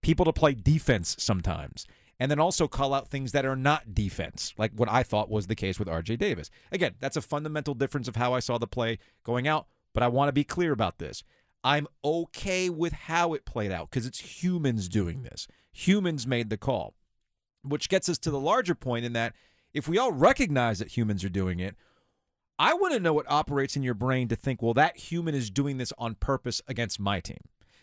people 0.00 0.24
to 0.24 0.32
play 0.32 0.54
defense 0.54 1.16
sometimes. 1.18 1.86
And 2.20 2.30
then 2.30 2.38
also 2.38 2.68
call 2.68 2.94
out 2.94 3.08
things 3.08 3.32
that 3.32 3.44
are 3.44 3.56
not 3.56 3.94
defense, 3.94 4.54
like 4.56 4.70
what 4.76 4.88
I 4.88 5.02
thought 5.02 5.28
was 5.28 5.48
the 5.48 5.56
case 5.56 5.80
with 5.80 5.88
RJ 5.88 6.18
Davis. 6.18 6.50
Again, 6.70 6.94
that's 7.00 7.16
a 7.16 7.22
fundamental 7.22 7.74
difference 7.74 8.06
of 8.06 8.14
how 8.14 8.32
I 8.32 8.38
saw 8.38 8.58
the 8.58 8.66
play 8.68 9.00
going 9.24 9.48
out, 9.48 9.66
but 9.92 10.04
I 10.04 10.08
want 10.08 10.28
to 10.28 10.32
be 10.32 10.44
clear 10.44 10.70
about 10.70 10.98
this. 10.98 11.24
I'm 11.64 11.86
okay 12.04 12.68
with 12.68 12.92
how 12.92 13.34
it 13.34 13.44
played 13.44 13.70
out 13.70 13.90
because 13.90 14.06
it's 14.06 14.42
humans 14.42 14.88
doing 14.88 15.22
this. 15.22 15.46
Humans 15.72 16.26
made 16.26 16.50
the 16.50 16.56
call, 16.56 16.94
which 17.62 17.88
gets 17.88 18.08
us 18.08 18.18
to 18.18 18.30
the 18.30 18.40
larger 18.40 18.74
point 18.74 19.04
in 19.04 19.12
that 19.12 19.34
if 19.72 19.88
we 19.88 19.98
all 19.98 20.12
recognize 20.12 20.78
that 20.80 20.96
humans 20.96 21.24
are 21.24 21.28
doing 21.28 21.60
it, 21.60 21.76
I 22.58 22.74
want 22.74 22.92
to 22.94 23.00
know 23.00 23.14
what 23.14 23.30
operates 23.30 23.76
in 23.76 23.82
your 23.82 23.94
brain 23.94 24.28
to 24.28 24.36
think, 24.36 24.62
well, 24.62 24.74
that 24.74 24.96
human 24.96 25.34
is 25.34 25.50
doing 25.50 25.78
this 25.78 25.92
on 25.98 26.14
purpose 26.16 26.60
against 26.68 27.00
my 27.00 27.20
team. 27.20 27.40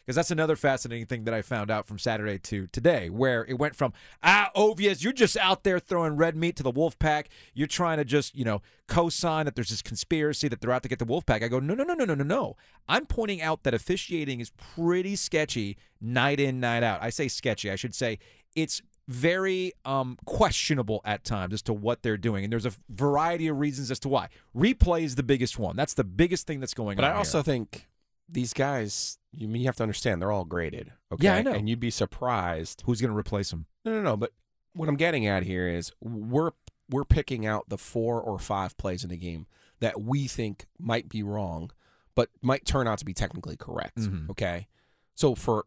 Because 0.09 0.15
that's 0.15 0.31
another 0.31 0.55
fascinating 0.55 1.05
thing 1.05 1.25
that 1.25 1.35
I 1.35 1.43
found 1.43 1.69
out 1.69 1.85
from 1.85 1.99
Saturday 1.99 2.39
to 2.39 2.65
today, 2.65 3.11
where 3.11 3.45
it 3.45 3.59
went 3.59 3.75
from, 3.75 3.93
ah, 4.23 4.49
Ovies, 4.55 5.03
you're 5.03 5.13
just 5.13 5.37
out 5.37 5.63
there 5.63 5.77
throwing 5.77 6.15
red 6.15 6.35
meat 6.35 6.55
to 6.55 6.63
the 6.63 6.71
wolf 6.71 6.97
pack. 6.97 7.29
You're 7.53 7.67
trying 7.67 7.97
to 7.97 8.03
just, 8.03 8.35
you 8.35 8.43
know, 8.43 8.63
co 8.87 9.09
sign 9.09 9.45
that 9.45 9.53
there's 9.53 9.69
this 9.69 9.83
conspiracy 9.83 10.47
that 10.47 10.61
they're 10.61 10.71
out 10.71 10.81
to 10.81 10.89
get 10.89 10.97
the 10.97 11.05
wolf 11.05 11.27
pack. 11.27 11.43
I 11.43 11.47
go, 11.47 11.59
no, 11.59 11.75
no, 11.75 11.83
no, 11.83 11.93
no, 11.93 12.05
no, 12.05 12.15
no, 12.15 12.23
no. 12.23 12.57
I'm 12.87 13.05
pointing 13.05 13.39
out 13.39 13.61
that 13.65 13.75
officiating 13.75 14.39
is 14.39 14.49
pretty 14.57 15.15
sketchy 15.15 15.77
night 16.01 16.39
in, 16.39 16.59
night 16.59 16.81
out. 16.81 17.03
I 17.03 17.11
say 17.11 17.27
sketchy. 17.27 17.69
I 17.69 17.75
should 17.75 17.93
say 17.93 18.17
it's 18.55 18.81
very 19.07 19.73
um, 19.85 20.17
questionable 20.25 21.01
at 21.05 21.23
times 21.23 21.53
as 21.53 21.61
to 21.61 21.73
what 21.73 22.01
they're 22.01 22.17
doing. 22.17 22.43
And 22.43 22.51
there's 22.51 22.65
a 22.65 22.71
variety 22.89 23.47
of 23.47 23.59
reasons 23.59 23.91
as 23.91 23.99
to 23.99 24.09
why. 24.09 24.29
Replay 24.57 25.03
is 25.03 25.17
the 25.17 25.23
biggest 25.23 25.59
one. 25.59 25.75
That's 25.75 25.93
the 25.93 26.03
biggest 26.03 26.47
thing 26.47 26.59
that's 26.59 26.73
going 26.73 26.95
But 26.95 27.05
on. 27.05 27.11
I 27.11 27.13
also 27.13 27.39
here. 27.39 27.43
think 27.43 27.88
these 28.31 28.53
guys, 28.53 29.17
you, 29.31 29.47
you 29.49 29.65
have 29.65 29.75
to 29.77 29.83
understand, 29.83 30.21
they're 30.21 30.31
all 30.31 30.45
graded. 30.45 30.91
Okay? 31.11 31.25
Yeah, 31.25 31.35
I 31.35 31.41
know. 31.41 31.53
And 31.53 31.67
you'd 31.67 31.79
be 31.79 31.89
surprised. 31.89 32.83
who's 32.85 33.01
going 33.01 33.11
to 33.11 33.17
replace 33.17 33.51
him? 33.51 33.65
No, 33.85 33.91
no, 33.93 34.01
no. 34.01 34.17
But 34.17 34.31
what 34.73 34.87
I'm 34.89 34.95
getting 34.97 35.25
at 35.25 35.43
here 35.43 35.67
is 35.67 35.91
we're 36.01 36.51
we're 36.91 37.05
picking 37.05 37.45
out 37.45 37.69
the 37.69 37.77
four 37.77 38.19
or 38.21 38.39
five 38.39 38.75
plays 38.77 39.03
in 39.03 39.11
a 39.11 39.15
game 39.17 39.45
that 39.79 40.01
we 40.01 40.27
think 40.27 40.65
might 40.79 41.07
be 41.07 41.21
wrong, 41.21 41.69
but 42.15 42.29
might 42.41 42.65
turn 42.65 42.87
out 42.87 42.97
to 42.99 43.05
be 43.05 43.13
technically 43.13 43.55
correct. 43.55 43.97
Mhm. 43.99 44.29
Okay. 44.31 44.67
So 45.13 45.35
for 45.35 45.65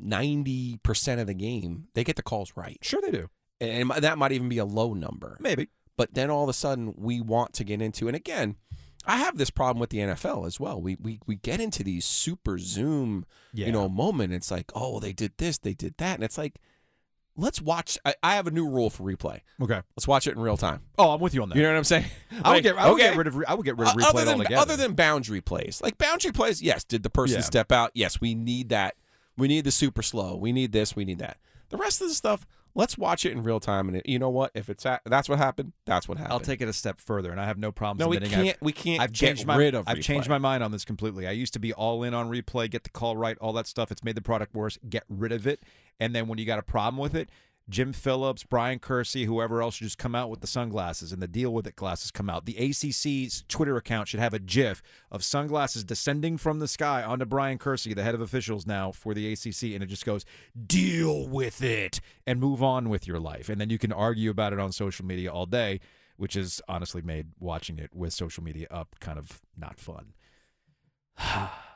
90% 0.00 1.20
of 1.20 1.26
the 1.26 1.34
game, 1.34 1.88
they 1.94 2.04
get 2.04 2.16
the 2.16 2.22
calls 2.22 2.52
right. 2.56 2.78
Sure, 2.82 3.00
they 3.00 3.10
do. 3.10 3.28
And 3.60 3.90
that 3.90 4.18
might 4.18 4.32
even 4.32 4.48
be 4.48 4.58
a 4.58 4.64
low 4.64 4.92
number. 4.92 5.36
Maybe. 5.40 5.68
But 5.96 6.12
then 6.14 6.30
all 6.30 6.42
of 6.42 6.48
a 6.48 6.52
sudden, 6.52 6.94
we 6.96 7.20
want 7.20 7.54
to 7.54 7.64
get 7.64 7.80
into, 7.80 8.06
and 8.06 8.14
again, 8.16 8.56
I 9.06 9.18
have 9.18 9.38
this 9.38 9.50
problem 9.50 9.78
with 9.80 9.90
the 9.90 9.98
NFL 9.98 10.46
as 10.46 10.58
well. 10.58 10.80
We 10.80 10.96
we 11.00 11.20
we 11.26 11.36
get 11.36 11.60
into 11.60 11.82
these 11.84 12.04
super 12.04 12.58
zoom, 12.58 13.24
Yeah. 13.52 13.66
you 13.66 13.72
know, 13.72 13.88
moment. 13.88 14.32
It's 14.32 14.50
like, 14.50 14.70
oh, 14.74 15.00
they 15.00 15.12
did 15.12 15.32
this, 15.38 15.58
they 15.58 15.74
did 15.74 15.94
that, 15.98 16.14
and 16.16 16.24
it's 16.24 16.36
like, 16.36 16.56
let's 17.36 17.60
watch. 17.60 17.98
I, 18.04 18.14
I 18.22 18.34
have 18.34 18.46
a 18.46 18.50
new 18.50 18.68
rule 18.68 18.90
for 18.90 19.04
replay. 19.04 19.40
Okay. 19.60 19.80
Let's 19.96 20.08
watch 20.08 20.26
it 20.26 20.32
in 20.32 20.40
real 20.40 20.56
time. 20.56 20.82
Oh, 20.98 21.10
I'm 21.10 21.20
with 21.20 21.34
you 21.34 21.42
on 21.42 21.48
that. 21.50 21.56
You 21.56 21.62
know 21.62 21.70
what 21.70 21.78
I'm 21.78 21.84
saying? 21.84 22.06
I 22.42 22.54
would 22.54 22.62
get 22.62 22.76
I 22.76 22.86
would 22.90 22.94
okay. 23.00 23.10
get 23.10 23.16
rid 23.16 23.26
of 23.26 23.36
re- 23.36 23.46
I 23.46 23.54
would 23.54 23.64
get 23.64 23.78
rid 23.78 23.88
of 23.88 23.94
Uh, 23.94 23.98
replay 23.98 24.08
other 24.08 24.24
than 24.24 24.34
altogether. 24.38 24.60
other 24.60 24.76
than 24.76 24.94
boundary 24.94 25.40
plays, 25.40 25.80
like 25.82 25.98
boundary 25.98 26.32
plays, 26.32 26.62
yes. 26.62 26.82
Did 26.84 27.02
the 27.02 27.10
person 27.10 27.36
Yeah. 27.38 27.42
step 27.42 27.70
out? 27.72 27.90
Yes, 27.94 28.20
we 28.20 28.34
need 28.34 28.70
that. 28.70 28.94
We 29.36 29.48
need 29.48 29.64
the 29.64 29.70
super 29.70 30.02
slow. 30.02 30.34
We 30.36 30.52
need 30.52 30.72
this. 30.72 30.96
We 30.96 31.04
need 31.04 31.18
that. 31.18 31.36
The 31.68 31.76
rest 31.76 32.00
of 32.00 32.08
the 32.08 32.14
stuff, 32.14 32.46
let's 32.76 32.96
watch 32.96 33.24
it 33.26 33.32
in 33.32 33.42
real 33.42 33.58
time. 33.58 33.88
And 33.88 33.96
it, 33.96 34.06
you 34.06 34.18
know 34.20 34.28
what? 34.30 34.52
If 34.54 34.68
it's 34.68 34.86
at, 34.86 35.00
that's 35.04 35.28
what 35.28 35.38
happened, 35.38 35.72
that's 35.86 36.08
what 36.08 36.18
happened. 36.18 36.32
I'll 36.34 36.40
take 36.40 36.60
it 36.60 36.68
a 36.68 36.72
step 36.72 37.00
further, 37.00 37.32
and 37.32 37.40
I 37.40 37.46
have 37.46 37.58
no 37.58 37.72
problem 37.72 37.98
No, 37.98 38.08
we 38.08 38.16
submitting. 38.16 38.38
I've- 38.38 38.46
can't. 38.48 38.62
we 38.62 38.72
can't. 38.72 39.00
I've 39.00 39.12
changed 39.12 39.40
get 39.40 39.46
my 39.48 39.56
rid 39.56 39.74
of. 39.74 39.88
I've 39.88 40.00
changed 40.00 40.28
my 40.28 40.38
mind 40.38 40.62
on 40.62 40.70
this 40.70 40.84
completely. 40.84 41.26
I 41.26 41.32
used 41.32 41.54
to 41.54 41.58
be 41.58 41.72
all 41.72 42.04
in 42.04 42.14
on 42.14 42.30
replay, 42.30 42.70
get 42.70 42.84
the 42.84 42.90
call 42.90 43.16
right, 43.16 43.36
all 43.38 43.52
that 43.54 43.66
stuff. 43.66 43.90
It's 43.90 44.04
made 44.04 44.14
the 44.14 44.22
product 44.22 44.54
worse. 44.54 44.78
Get 44.88 45.04
rid 45.08 45.32
of 45.32 45.46
it. 45.46 45.60
And 45.98 46.14
then 46.14 46.28
when 46.28 46.38
you 46.38 46.44
got 46.44 46.58
a 46.58 46.62
problem 46.62 46.98
with 46.98 47.14
it, 47.14 47.30
Jim 47.68 47.92
Phillips, 47.92 48.44
Bryan 48.44 48.78
Kersey, 48.78 49.24
whoever 49.24 49.60
else 49.60 49.74
should 49.74 49.86
just 49.86 49.98
come 49.98 50.14
out 50.14 50.30
with 50.30 50.40
the 50.40 50.46
sunglasses 50.46 51.12
and 51.12 51.20
the 51.20 51.26
deal 51.26 51.52
with 51.52 51.66
it 51.66 51.74
glasses 51.74 52.10
come 52.10 52.30
out. 52.30 52.46
The 52.46 52.54
ACC's 52.54 53.44
Twitter 53.48 53.76
account 53.76 54.08
should 54.08 54.20
have 54.20 54.34
a 54.34 54.38
GIF 54.38 54.82
of 55.10 55.24
sunglasses 55.24 55.84
descending 55.84 56.38
from 56.38 56.60
the 56.60 56.68
sky 56.68 57.02
onto 57.02 57.24
Bryan 57.24 57.58
Kersey, 57.58 57.92
the 57.92 58.04
head 58.04 58.14
of 58.14 58.20
officials 58.20 58.66
now 58.66 58.92
for 58.92 59.14
the 59.14 59.32
ACC, 59.32 59.74
and 59.74 59.82
it 59.82 59.86
just 59.86 60.04
goes, 60.04 60.24
"Deal 60.66 61.26
with 61.28 61.62
it 61.62 62.00
and 62.26 62.40
move 62.40 62.62
on 62.62 62.88
with 62.88 63.06
your 63.06 63.18
life." 63.18 63.48
And 63.48 63.60
then 63.60 63.70
you 63.70 63.78
can 63.78 63.92
argue 63.92 64.30
about 64.30 64.52
it 64.52 64.60
on 64.60 64.72
social 64.72 65.04
media 65.04 65.32
all 65.32 65.46
day 65.46 65.80
which 66.16 66.34
has 66.34 66.60
honestly 66.66 67.02
made 67.02 67.26
watching 67.38 67.78
it 67.78 67.94
with 67.94 68.12
social 68.12 68.42
media 68.42 68.66
up 68.70 68.96
kind 69.00 69.18
of 69.18 69.42
not 69.56 69.78
fun. 69.78 70.14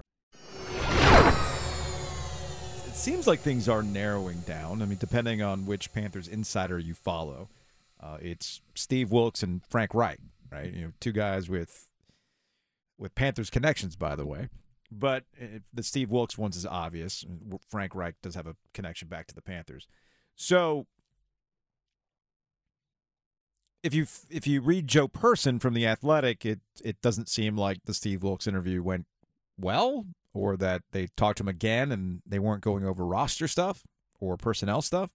Seems 3.01 3.25
like 3.25 3.39
things 3.39 3.67
are 3.67 3.81
narrowing 3.81 4.41
down. 4.41 4.83
I 4.83 4.85
mean, 4.85 4.99
depending 4.99 5.41
on 5.41 5.65
which 5.65 5.91
Panthers 5.91 6.27
insider 6.27 6.77
you 6.77 6.93
follow, 6.93 7.49
uh, 7.99 8.17
it's 8.21 8.61
Steve 8.75 9.11
Wilks 9.11 9.41
and 9.41 9.65
Frank 9.65 9.95
Reich, 9.95 10.19
right? 10.51 10.71
You 10.71 10.81
know, 10.81 10.91
two 10.99 11.11
guys 11.11 11.49
with 11.49 11.87
with 12.99 13.15
Panthers 13.15 13.49
connections, 13.49 13.95
by 13.95 14.15
the 14.15 14.27
way. 14.27 14.49
But 14.91 15.23
uh, 15.41 15.61
the 15.73 15.81
Steve 15.81 16.11
Wilks 16.11 16.37
one's 16.37 16.55
is 16.55 16.67
obvious. 16.67 17.25
Frank 17.67 17.95
Reich 17.95 18.21
does 18.21 18.35
have 18.35 18.45
a 18.45 18.55
connection 18.71 19.07
back 19.07 19.25
to 19.29 19.33
the 19.33 19.41
Panthers. 19.41 19.87
So 20.35 20.85
if 23.81 23.95
you 23.95 24.05
if 24.29 24.45
you 24.45 24.61
read 24.61 24.87
Joe 24.87 25.07
Person 25.07 25.57
from 25.57 25.73
the 25.73 25.87
Athletic, 25.87 26.45
it 26.45 26.59
it 26.83 27.01
doesn't 27.01 27.29
seem 27.29 27.57
like 27.57 27.79
the 27.85 27.95
Steve 27.95 28.21
Wilks 28.21 28.45
interview 28.45 28.83
went 28.83 29.07
well, 29.57 30.05
or 30.33 30.57
that 30.57 30.83
they 30.91 31.07
talked 31.17 31.37
to 31.37 31.43
him 31.43 31.47
again 31.47 31.91
and 31.91 32.21
they 32.25 32.39
weren't 32.39 32.63
going 32.63 32.85
over 32.85 33.05
roster 33.05 33.47
stuff 33.47 33.83
or 34.19 34.37
personnel 34.37 34.81
stuff, 34.81 35.11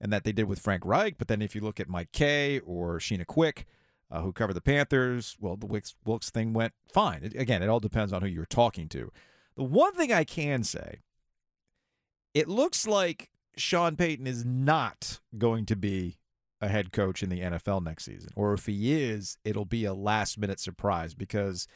and 0.00 0.12
that 0.12 0.24
they 0.24 0.32
did 0.32 0.44
with 0.44 0.58
Frank 0.58 0.84
Reich. 0.84 1.16
But 1.18 1.28
then 1.28 1.42
if 1.42 1.54
you 1.54 1.60
look 1.60 1.78
at 1.78 1.88
Mike 1.88 2.12
Kaye 2.12 2.58
or 2.60 2.98
Sheena 2.98 3.26
Quick, 3.26 3.66
uh, 4.10 4.22
who 4.22 4.32
covered 4.32 4.54
the 4.54 4.60
Panthers, 4.60 5.36
well, 5.40 5.56
the 5.56 5.66
Wilks, 5.66 5.94
Wilks 6.04 6.30
thing 6.30 6.52
went 6.52 6.72
fine. 6.92 7.22
It, 7.22 7.34
again, 7.36 7.62
it 7.62 7.68
all 7.68 7.80
depends 7.80 8.12
on 8.12 8.22
who 8.22 8.28
you're 8.28 8.46
talking 8.46 8.88
to. 8.90 9.10
The 9.56 9.62
one 9.62 9.94
thing 9.94 10.12
I 10.12 10.24
can 10.24 10.64
say, 10.64 11.00
it 12.32 12.48
looks 12.48 12.86
like 12.86 13.30
Sean 13.56 13.96
Payton 13.96 14.26
is 14.26 14.44
not 14.44 15.20
going 15.38 15.66
to 15.66 15.76
be 15.76 16.18
a 16.60 16.68
head 16.68 16.92
coach 16.92 17.22
in 17.22 17.28
the 17.28 17.40
NFL 17.40 17.84
next 17.84 18.04
season. 18.04 18.30
Or 18.34 18.54
if 18.54 18.66
he 18.66 18.92
is, 18.92 19.38
it'll 19.44 19.64
be 19.64 19.84
a 19.84 19.94
last 19.94 20.38
minute 20.38 20.58
surprise 20.60 21.14
because 21.14 21.68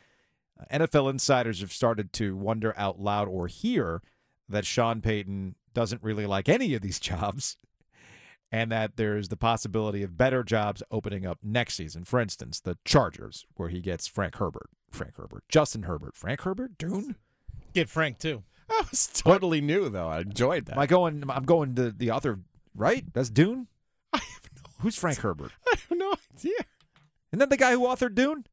NFL 0.72 1.10
insiders 1.10 1.60
have 1.60 1.72
started 1.72 2.12
to 2.14 2.36
wonder 2.36 2.74
out 2.76 3.00
loud 3.00 3.28
or 3.28 3.46
hear 3.46 4.02
that 4.48 4.66
Sean 4.66 5.00
Payton 5.00 5.54
doesn't 5.74 6.02
really 6.02 6.26
like 6.26 6.48
any 6.48 6.74
of 6.74 6.82
these 6.82 6.98
jobs 7.00 7.56
and 8.50 8.72
that 8.72 8.96
there's 8.96 9.28
the 9.28 9.36
possibility 9.36 10.02
of 10.02 10.16
better 10.16 10.42
jobs 10.42 10.82
opening 10.90 11.26
up 11.26 11.38
next 11.42 11.74
season. 11.74 12.04
For 12.04 12.20
instance, 12.20 12.60
the 12.60 12.78
Chargers, 12.84 13.46
where 13.56 13.68
he 13.68 13.80
gets 13.80 14.06
Frank 14.06 14.36
Herbert. 14.36 14.70
Frank 14.90 15.16
Herbert. 15.16 15.44
Justin 15.48 15.82
Herbert. 15.82 16.16
Frank 16.16 16.40
Herbert? 16.42 16.78
Dune? 16.78 17.16
Get 17.74 17.88
Frank 17.88 18.18
too. 18.18 18.42
That 18.68 18.90
was 18.90 19.06
totally 19.06 19.62
new, 19.62 19.88
though. 19.88 20.08
I 20.08 20.20
enjoyed 20.20 20.66
that. 20.66 20.74
Am 20.74 20.78
I 20.78 20.84
going 20.84 21.24
I'm 21.30 21.44
going 21.44 21.74
to 21.76 21.90
the 21.90 22.10
author 22.10 22.40
right? 22.76 23.02
That's 23.14 23.30
Dune? 23.30 23.66
I 24.12 24.18
have 24.18 24.50
no, 24.56 24.70
Who's 24.80 24.94
Frank 24.94 25.20
Herbert? 25.20 25.52
I 25.66 25.76
have 25.88 25.98
no 25.98 26.14
idea. 26.36 26.52
Isn't 27.32 27.38
that 27.38 27.48
the 27.48 27.56
guy 27.56 27.72
who 27.72 27.86
authored 27.86 28.14
Dune? 28.14 28.44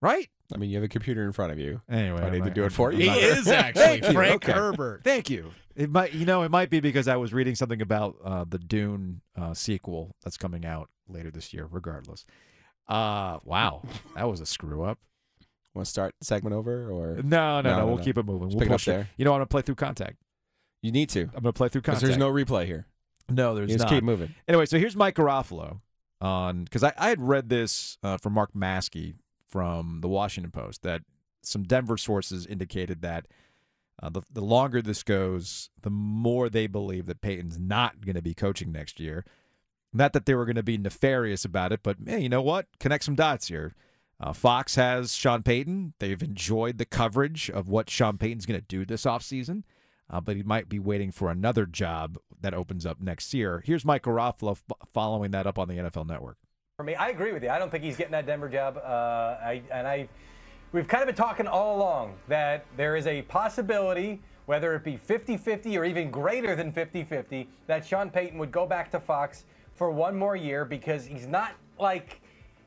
Right? 0.00 0.28
I 0.52 0.58
mean, 0.58 0.70
you 0.70 0.76
have 0.76 0.84
a 0.84 0.88
computer 0.88 1.24
in 1.24 1.32
front 1.32 1.52
of 1.52 1.58
you. 1.58 1.80
Anyway, 1.90 2.20
I 2.20 2.30
need 2.30 2.36
I'm 2.38 2.42
to 2.42 2.48
not- 2.48 2.54
do 2.54 2.64
it 2.64 2.72
for 2.72 2.90
I'm 2.90 2.96
you? 3.00 3.02
He 3.02 3.08
not- 3.08 3.18
is 3.18 3.48
actually 3.48 3.82
Thank 3.82 4.04
you. 4.06 4.12
Frank 4.12 4.44
Okay. 4.44 4.52
Herbert. 4.52 5.02
Thank 5.04 5.30
you. 5.30 5.50
It 5.74 5.90
might, 5.90 6.12
you 6.12 6.26
know, 6.26 6.42
it 6.42 6.50
might 6.50 6.68
be 6.68 6.80
because 6.80 7.08
I 7.08 7.16
was 7.16 7.32
reading 7.32 7.54
something 7.54 7.80
about 7.80 8.16
uh, 8.24 8.44
the 8.48 8.58
Dune 8.58 9.22
uh, 9.36 9.54
sequel 9.54 10.14
that's 10.22 10.36
coming 10.36 10.66
out 10.66 10.90
later 11.08 11.30
this 11.30 11.54
year. 11.54 11.66
Regardless, 11.70 12.26
uh, 12.88 13.38
wow, 13.44 13.82
that 14.14 14.28
was 14.28 14.40
a 14.40 14.46
screw 14.46 14.82
up. 14.84 14.98
Want 15.74 15.86
to 15.86 15.90
start 15.90 16.14
the 16.18 16.26
segment 16.26 16.54
over, 16.54 16.90
or 16.90 17.16
No, 17.22 17.62
no, 17.62 17.70
no. 17.70 17.78
No, 17.78 17.86
we'll 17.86 17.96
no. 17.96 18.02
keep 18.04 18.18
it 18.18 18.26
moving. 18.26 18.48
Just 18.48 18.56
we'll 18.58 18.60
pick 18.66 18.70
it 18.70 18.72
up 18.72 18.74
push 18.74 18.88
it. 18.88 18.90
there. 18.90 19.08
You 19.16 19.24
know, 19.24 19.32
I'm 19.32 19.36
gonna 19.36 19.46
play 19.46 19.62
through 19.62 19.76
contact. 19.76 20.16
you 20.82 20.92
need 20.92 21.08
to? 21.10 21.22
I'm 21.34 21.42
gonna 21.42 21.52
play 21.54 21.70
through 21.70 21.80
Because 21.80 22.00
contact. 22.00 22.08
there's 22.08 22.18
no 22.18 22.30
replay 22.30 22.66
here. 22.66 22.86
no, 23.30 23.54
there's 23.54 23.70
You 23.70 23.76
just 23.76 23.84
not. 23.86 23.94
keep 23.94 24.04
moving. 24.04 24.34
Anyway, 24.46 24.66
so 24.66 24.78
here's 24.78 24.94
Mike 24.96 25.14
Garafolo 25.14 25.80
on 26.20 26.64
because 26.64 26.84
I, 26.84 26.92
I 26.98 27.08
had 27.08 27.22
read 27.22 27.48
this 27.48 27.96
uh, 28.02 28.18
from 28.18 28.34
Mark 28.34 28.52
Maske 28.52 29.14
from 29.52 30.00
the 30.00 30.08
Washington 30.08 30.50
Post 30.50 30.82
that 30.82 31.02
some 31.42 31.64
Denver 31.64 31.98
sources 31.98 32.46
indicated 32.46 33.02
that 33.02 33.26
uh, 34.02 34.08
the 34.08 34.22
the 34.32 34.40
longer 34.40 34.80
this 34.80 35.02
goes, 35.02 35.68
the 35.82 35.90
more 35.90 36.48
they 36.48 36.66
believe 36.66 37.06
that 37.06 37.20
Payton's 37.20 37.58
not 37.58 38.04
going 38.04 38.16
to 38.16 38.22
be 38.22 38.34
coaching 38.34 38.72
next 38.72 38.98
year. 38.98 39.24
Not 39.92 40.14
that 40.14 40.24
they 40.24 40.34
were 40.34 40.46
going 40.46 40.56
to 40.56 40.62
be 40.62 40.78
nefarious 40.78 41.44
about 41.44 41.70
it, 41.70 41.80
but 41.82 42.00
man, 42.00 42.22
you 42.22 42.30
know 42.30 42.40
what? 42.40 42.66
Connect 42.80 43.04
some 43.04 43.14
dots 43.14 43.48
here. 43.48 43.74
Uh, 44.18 44.32
Fox 44.32 44.76
has 44.76 45.14
Sean 45.14 45.42
Payton. 45.42 45.92
They've 45.98 46.22
enjoyed 46.22 46.78
the 46.78 46.86
coverage 46.86 47.50
of 47.50 47.68
what 47.68 47.90
Sean 47.90 48.16
Payton's 48.16 48.46
going 48.46 48.58
to 48.58 48.66
do 48.66 48.86
this 48.86 49.02
offseason, 49.02 49.64
uh, 50.08 50.20
but 50.20 50.36
he 50.36 50.42
might 50.42 50.68
be 50.68 50.78
waiting 50.78 51.10
for 51.10 51.30
another 51.30 51.66
job 51.66 52.16
that 52.40 52.54
opens 52.54 52.86
up 52.86 53.00
next 53.00 53.34
year. 53.34 53.62
Here's 53.66 53.84
Mike 53.84 54.04
Garafolo 54.04 54.52
f- 54.52 54.88
following 54.92 55.32
that 55.32 55.46
up 55.46 55.58
on 55.58 55.68
the 55.68 55.74
NFL 55.74 56.06
Network. 56.06 56.38
For 56.82 56.86
me, 56.86 56.96
I 56.96 57.10
agree 57.10 57.30
with 57.30 57.44
you. 57.44 57.48
I 57.48 57.60
don't 57.60 57.70
think 57.70 57.84
he's 57.84 57.96
getting 57.96 58.10
that 58.10 58.26
Denver 58.26 58.48
job. 58.48 58.76
Uh, 58.76 58.80
I, 59.40 59.62
and 59.70 59.86
I, 59.86 60.08
we've 60.72 60.88
kind 60.88 61.00
of 61.00 61.06
been 61.06 61.14
talking 61.14 61.46
all 61.46 61.76
along 61.76 62.16
that 62.26 62.66
there 62.76 62.96
is 62.96 63.06
a 63.06 63.22
possibility, 63.22 64.20
whether 64.46 64.74
it 64.74 64.82
be 64.82 64.98
50-50 64.98 65.78
or 65.78 65.84
even 65.84 66.10
greater 66.10 66.56
than 66.56 66.72
50-50, 66.72 67.46
that 67.68 67.86
Sean 67.86 68.10
Payton 68.10 68.36
would 68.36 68.50
go 68.50 68.66
back 68.66 68.90
to 68.90 68.98
Fox 68.98 69.44
for 69.76 69.92
one 69.92 70.18
more 70.18 70.34
year 70.34 70.64
because 70.64 71.06
he's 71.06 71.28
not 71.28 71.52
like 71.78 72.20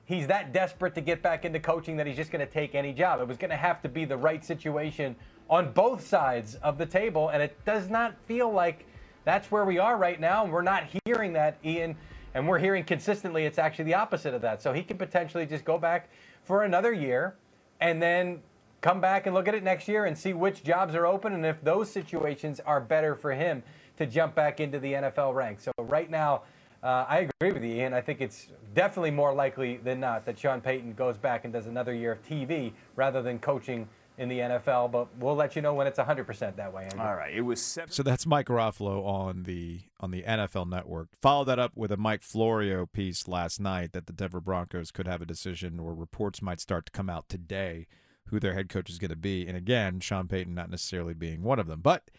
he's 0.05 0.27
that 0.27 0.53
desperate 0.53 0.95
to 0.95 1.01
get 1.01 1.21
back 1.21 1.43
into 1.43 1.59
coaching 1.59 1.97
that 1.97 2.07
he's 2.07 2.15
just 2.15 2.31
going 2.31 2.47
to 2.47 2.49
take 2.49 2.73
any 2.73 2.93
job. 2.93 3.19
It 3.19 3.27
was 3.27 3.35
going 3.35 3.51
to 3.51 3.57
have 3.57 3.81
to 3.81 3.89
be 3.89 4.05
the 4.05 4.15
right 4.15 4.45
situation 4.45 5.13
on 5.49 5.73
both 5.73 6.07
sides 6.07 6.55
of 6.63 6.77
the 6.77 6.85
table, 6.85 7.27
and 7.27 7.43
it 7.43 7.57
does 7.65 7.89
not 7.89 8.15
feel 8.27 8.49
like 8.49 8.85
that's 9.25 9.51
where 9.51 9.65
we 9.65 9.77
are 9.77 9.97
right 9.97 10.21
now. 10.21 10.45
And 10.45 10.53
we're 10.53 10.61
not 10.61 10.85
hearing 11.03 11.33
that, 11.33 11.57
Ian, 11.65 11.97
and 12.35 12.45
we're 12.45 12.59
hearing 12.59 12.83
consistently 12.83 13.45
it's 13.45 13.57
actually 13.57 13.85
the 13.85 13.93
opposite 13.95 14.33
of 14.33 14.41
that. 14.41 14.61
So 14.61 14.73
he 14.73 14.83
could 14.83 14.99
potentially 14.99 15.45
just 15.45 15.63
go 15.65 15.79
back 15.79 16.09
for 16.43 16.63
another 16.63 16.91
year 16.91 17.35
and 17.79 18.01
then 18.01 18.41
come 18.81 19.01
back 19.01 19.25
and 19.25 19.33
look 19.33 19.47
at 19.47 19.55
it 19.55 19.63
next 19.63 19.87
year 19.87 20.05
and 20.05 20.15
see 20.15 20.33
which 20.33 20.61
jobs 20.61 20.93
are 20.93 21.07
open 21.07 21.33
and 21.33 21.45
if 21.45 21.63
those 21.63 21.89
situations 21.89 22.59
are 22.59 22.81
better 22.81 23.15
for 23.15 23.31
him 23.31 23.63
to 23.97 24.05
jump 24.05 24.35
back 24.35 24.59
into 24.59 24.79
the 24.79 24.93
NFL 24.93 25.33
ranks. 25.33 25.63
So 25.63 25.71
right 25.79 26.09
now, 26.11 26.43
uh, 26.83 27.05
I 27.07 27.29
agree 27.39 27.53
with 27.53 27.63
you, 27.63 27.75
Ian. 27.75 27.93
I 27.93 28.01
think 28.01 28.19
it's 28.19 28.49
definitely 28.75 29.11
more 29.11 29.33
likely 29.33 29.77
than 29.77 30.01
not 30.01 30.25
that 30.25 30.37
Sean 30.37 30.59
Payton 30.59 30.93
goes 30.93 31.17
back 31.17 31.45
and 31.45 31.53
does 31.53 31.67
another 31.67 31.93
year 31.93 32.11
of 32.11 32.21
TV 32.21 32.73
rather 32.97 33.21
than 33.21 33.39
coaching 33.39 33.87
in 34.17 34.29
the 34.29 34.39
NFL, 34.39 34.91
but 34.91 35.07
we'll 35.17 35.35
let 35.35 35.55
you 35.55 35.61
know 35.61 35.73
when 35.73 35.87
it's 35.87 35.99
100% 35.99 36.55
that 36.55 36.73
way. 36.73 36.83
Andrew. 36.83 37.01
All 37.01 37.15
right. 37.15 37.33
It 37.33 37.41
was 37.41 37.61
seven. 37.61 37.91
So 37.91 38.03
that's 38.03 38.25
Mike 38.25 38.47
Garafolo 38.47 39.05
on 39.05 39.43
the 39.43 39.81
on 39.99 40.11
the 40.11 40.23
NFL 40.23 40.69
Network. 40.69 41.09
Follow 41.21 41.43
that 41.45 41.59
up 41.59 41.73
with 41.75 41.91
a 41.91 41.97
Mike 41.97 42.21
Florio 42.21 42.85
piece 42.85 43.27
last 43.27 43.59
night 43.59 43.91
that 43.93 44.07
the 44.07 44.13
Denver 44.13 44.41
Broncos 44.41 44.91
could 44.91 45.07
have 45.07 45.21
a 45.21 45.25
decision, 45.25 45.79
or 45.79 45.93
reports 45.93 46.41
might 46.41 46.59
start 46.59 46.85
to 46.85 46.91
come 46.91 47.09
out 47.09 47.27
today 47.29 47.87
who 48.27 48.39
their 48.39 48.53
head 48.53 48.69
coach 48.69 48.89
is 48.89 48.97
going 48.97 49.09
to 49.09 49.15
be. 49.15 49.45
And 49.47 49.55
again, 49.55 49.99
Sean 49.99 50.27
Payton 50.27 50.55
not 50.55 50.69
necessarily 50.69 51.13
being 51.13 51.43
one 51.43 51.59
of 51.59 51.67
them, 51.67 51.81
but 51.81 52.09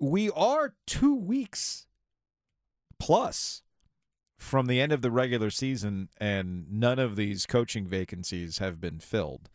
we 0.00 0.30
are 0.30 0.74
two 0.86 1.14
weeks 1.14 1.86
plus 2.98 3.62
from 4.38 4.66
the 4.66 4.80
end 4.80 4.92
of 4.92 5.02
the 5.02 5.10
regular 5.10 5.50
season, 5.50 6.08
and 6.18 6.70
none 6.70 6.98
of 6.98 7.16
these 7.16 7.44
coaching 7.44 7.86
vacancies 7.86 8.58
have 8.58 8.80
been 8.80 9.00
filled. 9.00 9.50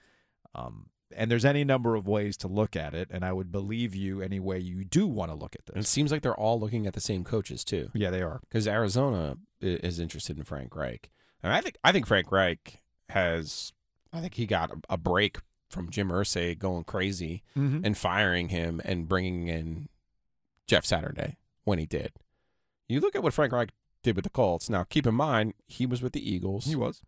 Um, 0.54 0.90
and 1.16 1.30
there's 1.32 1.46
any 1.46 1.64
number 1.64 1.96
of 1.96 2.08
ways 2.08 2.38
to 2.38 2.48
look 2.48 2.76
at 2.76 2.94
it, 2.94 3.10
and 3.12 3.24
I 3.26 3.32
would 3.34 3.52
believe 3.52 3.96
you 3.96 4.22
any 4.22 4.40
way 4.40 4.60
you 4.60 4.84
do 4.84 5.06
want 5.08 5.32
to 5.32 5.36
look 5.36 5.56
at 5.56 5.74
And 5.74 5.84
it 5.84 5.88
seems 5.88 6.12
like 6.12 6.22
they're 6.22 6.36
all 6.40 6.60
looking 6.60 6.86
at 6.88 6.94
the 6.94 7.02
same 7.02 7.24
coaches 7.24 7.64
too, 7.64 7.90
Yeah, 7.94 8.10
they 8.10 8.22
are. 8.22 8.40
because 8.42 8.68
Arizona 8.68 9.38
is 9.62 10.00
interested 10.00 10.38
in 10.38 10.44
Frank 10.44 10.76
Reich, 10.76 11.10
and 11.42 11.52
I 11.54 11.62
think 11.62 11.78
I 11.84 11.92
think 11.92 12.08
Frank 12.08 12.32
Reich 12.32 12.82
has, 13.10 13.74
I 14.12 14.22
think 14.22 14.34
he 14.36 14.46
got 14.46 14.72
a, 14.72 14.76
a 14.92 14.98
break 14.98 15.38
from 15.70 15.90
Jim 15.90 16.10
Irsay 16.10 16.58
going 16.58 16.84
crazy 16.84 17.44
Mm-hmm. 17.58 17.86
and 17.86 17.98
firing 17.98 18.50
him 18.50 18.82
and 18.86 19.08
bringing 19.08 19.48
in 19.48 19.90
Jeff 20.68 20.86
Saturday 20.86 21.38
when 21.64 21.80
he 21.80 21.86
did. 21.86 22.12
You 22.88 23.00
look 23.00 23.16
at 23.16 23.24
what 23.24 23.34
Frank 23.34 23.52
Reich 23.54 23.70
did 24.04 24.16
with 24.16 24.24
the 24.24 24.30
Colts. 24.30 24.70
Now, 24.70 24.84
keep 24.84 25.08
in 25.08 25.16
mind 25.16 25.54
he 25.66 25.86
was 25.86 26.02
with 26.02 26.14
the 26.14 26.30
Eagles. 26.30 26.66
He 26.66 26.76
was. 26.76 27.02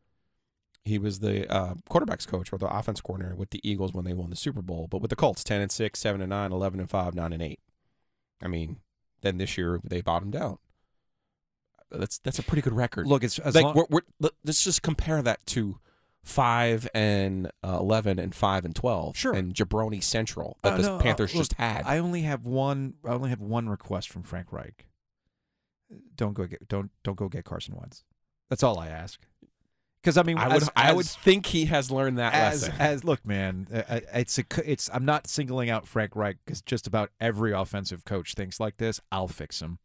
He 0.86 1.00
was 1.00 1.20
the 1.20 1.52
uh, 1.52 1.74
quarterbacks 1.90 2.28
coach 2.28 2.54
or 2.54 2.58
the 2.60 2.68
offense 2.68 3.02
coordinator 3.02 3.36
with 3.36 3.50
the 3.50 3.60
Eagles 3.68 3.92
when 3.94 4.06
they 4.06 4.14
won 4.14 4.30
the 4.30 4.36
Super 4.36 4.62
Bowl. 4.62 4.88
But 4.88 5.02
with 5.02 5.10
the 5.10 5.16
Colts, 5.16 5.44
10 5.44 5.62
and 5.62 5.72
6, 5.72 6.00
7 6.00 6.22
and 6.22 6.30
9, 6.30 6.52
11 6.52 6.80
and 6.80 6.90
5, 6.90 7.16
9 7.16 7.34
and 7.34 7.42
8. 7.42 7.60
I 8.44 8.48
mean, 8.48 8.78
then 9.22 9.40
this 9.40 9.58
year 9.58 9.80
they 9.84 10.02
bottomed 10.02 10.36
out. 10.36 10.60
That's 11.92 12.18
that's 12.20 12.40
a 12.40 12.44
pretty 12.44 12.62
good 12.62 12.74
record. 12.74 13.08
Look, 13.08 13.24
it's 13.24 13.40
as 13.40 13.56
like 13.56 13.64
long- 13.66 13.76
we're, 13.76 13.86
we're, 13.90 14.02
let- 14.20 14.34
let's 14.44 14.64
just 14.64 14.82
compare 14.82 15.22
that 15.22 15.46
to 15.48 15.80
5 16.24 16.88
and 16.94 17.52
uh, 17.64 17.78
11 17.80 18.20
and 18.20 18.34
5 18.36 18.66
and 18.66 18.76
12 18.76 19.16
Sure. 19.18 19.34
and 19.34 19.54
Jabroni 19.54 20.04
Central 20.04 20.58
that 20.64 20.74
Uh, 20.74 20.78
the 20.78 20.84
no, 20.84 20.96
uh, 20.98 21.00
Panthers 21.00 21.34
look, 21.34 21.42
just 21.42 21.54
had. 21.54 21.84
I 21.86 21.98
only 22.00 22.22
have 22.22 22.46
one. 22.46 22.96
I 23.06 23.10
only 23.10 23.30
have 23.30 23.42
one 23.42 23.70
request 23.70 24.10
from 24.10 24.24
Frank 24.24 24.52
Reich. 24.52 24.88
Don't 26.16 26.34
go 26.34 26.46
get 26.46 26.68
don't 26.68 26.92
don't 27.04 27.16
go 27.16 27.30
get 27.30 27.46
Carson 27.46 27.76
Wentz. 27.76 28.04
That's 28.50 28.62
all 28.64 28.78
I 28.80 28.88
ask. 28.88 29.20
Because 30.06 30.18
I 30.18 30.24
mean, 30.24 30.38
I 30.38 30.48
would 30.50 30.62
as- 30.62 30.70
I 30.76 30.94
would 30.94 31.06
as- 31.06 31.16
think 31.16 31.48
he 31.48 31.66
has 31.66 31.90
learned 31.90 32.20
that 32.20 32.32
as 32.36 32.62
lesson. 32.62 32.76
as 32.80 33.04
look, 33.04 33.26
man, 33.26 33.68
uh, 33.74 33.82
uh, 33.90 34.00
it's 34.14 34.38
a 34.38 34.44
it's. 34.64 34.88
I'm 34.94 35.04
not 35.04 35.26
singling 35.26 35.72
out 35.72 35.88
Frank 35.88 36.16
Reich 36.16 36.38
because 36.46 36.62
just 36.62 36.86
about 36.86 37.10
every 37.20 37.52
offensive 37.54 38.06
coach 38.06 38.36
thinks 38.36 38.60
like 38.60 38.78
this. 38.78 39.02
I'll 39.12 39.28
fix 39.28 39.62
him. 39.64 39.80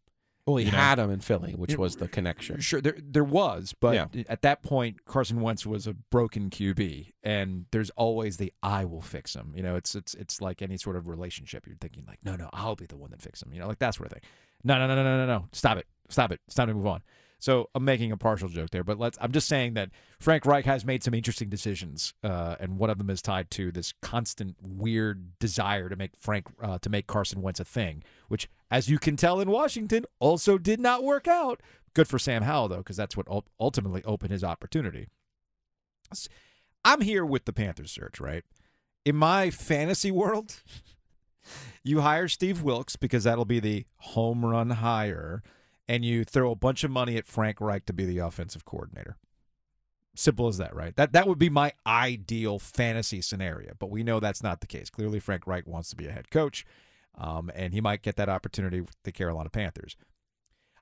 well, 0.47 0.57
he 0.57 0.67
you 0.67 0.73
know. 0.73 0.77
had 0.79 0.99
him 0.99 1.11
in 1.11 1.21
Philly, 1.21 1.53
which 1.55 1.73
It- 1.73 1.79
was 1.79 1.97
the 1.97 2.07
connection. 2.09 2.61
Sure, 2.61 2.83
there 2.83 2.97
there 3.01 3.25
was, 3.25 3.75
but 3.81 3.95
Yeah. 4.13 4.23
at 4.29 4.43
that 4.43 4.63
point, 4.63 5.07
Carson 5.07 5.41
Wentz 5.41 5.65
was 5.65 5.87
a 5.87 5.95
broken 5.95 6.51
QB, 6.51 7.13
and 7.23 7.65
there's 7.71 7.89
always 7.91 8.37
the 8.37 8.53
"I 8.63 8.85
will 8.85 9.01
fix 9.01 9.35
him." 9.35 9.55
You 9.57 9.63
know, 9.63 9.75
it's 9.77 9.95
it's 9.95 10.13
it's 10.13 10.43
like 10.43 10.61
any 10.61 10.77
sort 10.77 10.97
of 10.97 11.09
relationship. 11.09 11.67
You're 11.67 11.77
thinking 11.81 12.05
like, 12.07 12.19
no, 12.27 12.37
no, 12.37 12.51
I'll 12.53 12.77
be 12.77 12.85
the 12.87 12.97
one 12.99 13.11
that 13.13 13.23
fixes 13.23 13.47
him. 13.47 13.55
You 13.55 13.61
know, 13.61 13.69
like 13.69 13.79
that 13.79 13.95
sort 13.95 14.09
of 14.09 14.13
thing. 14.13 14.23
No, 14.65 14.77
no, 14.79 14.87
no, 14.87 14.95
no, 14.97 15.03
no, 15.03 15.25
no, 15.25 15.27
no. 15.27 15.49
Stop 15.53 15.79
it, 15.79 15.87
stop 16.11 16.31
it. 16.31 16.41
It's 16.47 16.55
time 16.57 16.69
to 16.69 16.75
move 16.75 16.87
on. 16.87 17.03
So 17.41 17.71
I'm 17.75 17.85
making 17.85 18.13
a 18.13 18.19
partial 18.19 18.49
joke 18.51 18.71
there, 18.71 18.85
but 18.85 18.99
let's. 18.99 19.17
I'm 19.21 19.33
just 19.33 19.49
saying 19.49 19.75
that 19.75 19.91
Frank 20.21 20.45
Reich 20.45 20.67
has 20.67 20.85
made 20.85 21.03
some 21.03 21.15
interesting 21.15 21.49
decisions, 21.49 22.13
uh, 22.23 22.57
and 22.61 22.79
one 22.79 22.91
of 22.91 22.99
them 22.99 23.09
is 23.09 23.23
tied 23.23 23.51
to 23.53 23.73
this 23.73 23.95
constant 24.03 24.57
weird 24.63 25.39
desire 25.39 25.89
to 25.89 25.97
make 25.97 26.13
Frank 26.19 26.49
uh, 26.63 26.79
to 26.83 26.91
make 26.91 27.07
Carson 27.07 27.41
Wentz 27.41 27.59
a 27.59 27.65
thing, 27.65 28.05
which, 28.29 28.49
as 28.71 28.91
you 28.91 28.99
can 28.99 29.17
tell 29.17 29.41
in 29.41 29.51
Washington, 29.51 30.05
also 30.19 30.59
did 30.59 30.81
not 30.81 31.03
work 31.03 31.27
out. 31.27 31.63
Good 31.95 32.09
for 32.09 32.19
Sam 32.19 32.43
Howell 32.43 32.69
though, 32.69 32.77
because 32.79 32.97
that's 32.97 33.17
what 33.17 33.27
ultimately 33.59 34.05
opened 34.05 34.33
his 34.33 34.45
opportunity. 34.45 35.09
I'm 36.85 37.01
here 37.01 37.25
with 37.25 37.47
the 37.47 37.53
Panthers 37.53 37.91
search, 37.91 38.21
right? 38.21 38.45
In 39.05 39.17
my 39.17 39.51
fantasy 39.51 40.11
world, 40.11 40.63
you 41.83 42.01
hire 42.03 42.29
Steve 42.29 42.63
Wilks 42.63 42.97
because 42.97 43.25
that'll 43.25 43.45
be 43.45 43.61
the 43.61 43.87
home 43.97 44.45
run 44.45 44.71
hire, 44.71 45.43
and 45.91 46.05
you 46.05 46.23
throw 46.23 46.53
a 46.53 46.57
bunch 46.57 46.85
of 46.85 46.91
money 46.93 47.17
at 47.17 47.27
Frank 47.27 47.61
Reich 47.61 47.85
to 47.87 47.93
be 47.93 48.05
the 48.05 48.19
offensive 48.19 48.65
coordinator. 48.65 49.17
Simple 50.15 50.47
as 50.47 50.57
that, 50.59 50.73
right? 50.73 50.95
That 50.95 51.13
that 51.13 51.27
would 51.27 51.39
be 51.39 51.51
my 51.51 51.73
ideal 51.85 52.61
fantasy 52.61 53.21
scenario, 53.21 53.73
but 53.77 53.91
we 53.91 54.05
know 54.05 54.21
that's 54.21 54.43
not 54.43 54.61
the 54.61 54.69
case. 54.69 54.89
Clearly, 54.89 55.19
Frank 55.19 55.49
Reich 55.49 55.67
wants 55.67 55.91
to 55.91 55.97
be 55.97 56.07
a 56.07 56.13
head 56.13 56.31
coach, 56.31 56.65
um, 57.19 57.51
and 57.57 57.75
he 57.75 57.81
might 57.81 58.03
get 58.03 58.15
that 58.17 58.29
opportunity 58.29 58.81
with 58.81 58.95
the 59.03 59.11
Carolina 59.11 59.51
Panthers. 59.51 59.97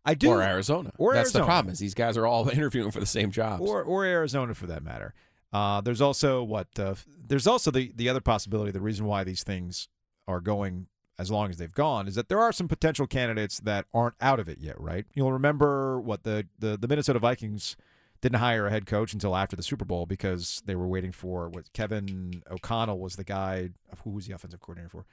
I 0.05 0.13
do, 0.13 0.31
or 0.31 0.43
Arizona. 0.43 0.93
Or 0.99 1.15
That's 1.15 1.33
the 1.33 1.45
problem 1.45 1.73
is 1.73 1.79
these 1.79 1.95
guys 1.95 2.19
are 2.19 2.27
all 2.27 2.47
interviewing 2.51 2.91
for 2.91 3.01
the 3.01 3.07
same 3.07 3.31
jobs. 3.31 3.63
or 3.63 3.83
or 3.83 4.05
Arizona 4.05 4.55
for 4.55 4.67
that 4.67 4.83
matter. 4.83 5.15
Uh, 5.55 5.81
there's 5.81 6.03
also 6.03 6.43
what 6.43 6.69
uh, 6.79 6.97
there's 7.27 7.47
also 7.47 7.71
the 7.71 7.93
the 7.97 8.11
other 8.11 8.21
possibility. 8.21 8.73
The 8.73 8.81
reason 8.83 9.07
why 9.07 9.25
these 9.25 9.43
things 9.43 9.89
are 10.27 10.41
going 10.41 10.89
as 11.19 11.31
long 11.31 11.51
as 11.51 11.57
they've 11.57 11.75
gone 11.75 12.07
is 12.07 12.15
that 12.15 12.29
there 12.29 12.41
are 12.41 12.53
some 12.53 12.69
potential 12.69 13.07
candidates 13.07 13.59
that 13.61 13.87
aren't 13.93 14.15
out 14.21 14.39
of 14.39 14.49
it 14.49 14.59
yet. 14.61 14.81
Right? 14.81 15.07
You'll 15.15 15.33
remember 15.33 16.01
what 16.01 16.23
the 16.23 16.47
the, 16.59 16.77
the 16.77 16.89
Minnesota 16.89 17.19
Vikings 17.19 17.77
didn't 18.21 18.39
hire 18.39 18.67
a 18.67 18.71
head 18.71 18.87
coach 18.87 19.13
until 19.13 19.37
after 19.37 19.57
the 19.57 19.63
Super 19.63 19.85
Bowl 19.85 20.07
because 20.07 20.63
they 20.67 20.75
were 20.75 20.89
waiting 20.89 21.13
for 21.13 21.49
what 21.49 21.73
Kevin 21.73 22.43
O'Connell 22.51 22.99
was 22.99 23.17
the 23.17 23.25
guy. 23.25 23.71
Who 24.05 24.11
was 24.11 24.27
the 24.27 24.35
offensive 24.35 24.61
coordinator 24.61 24.89
for? 24.91 25.07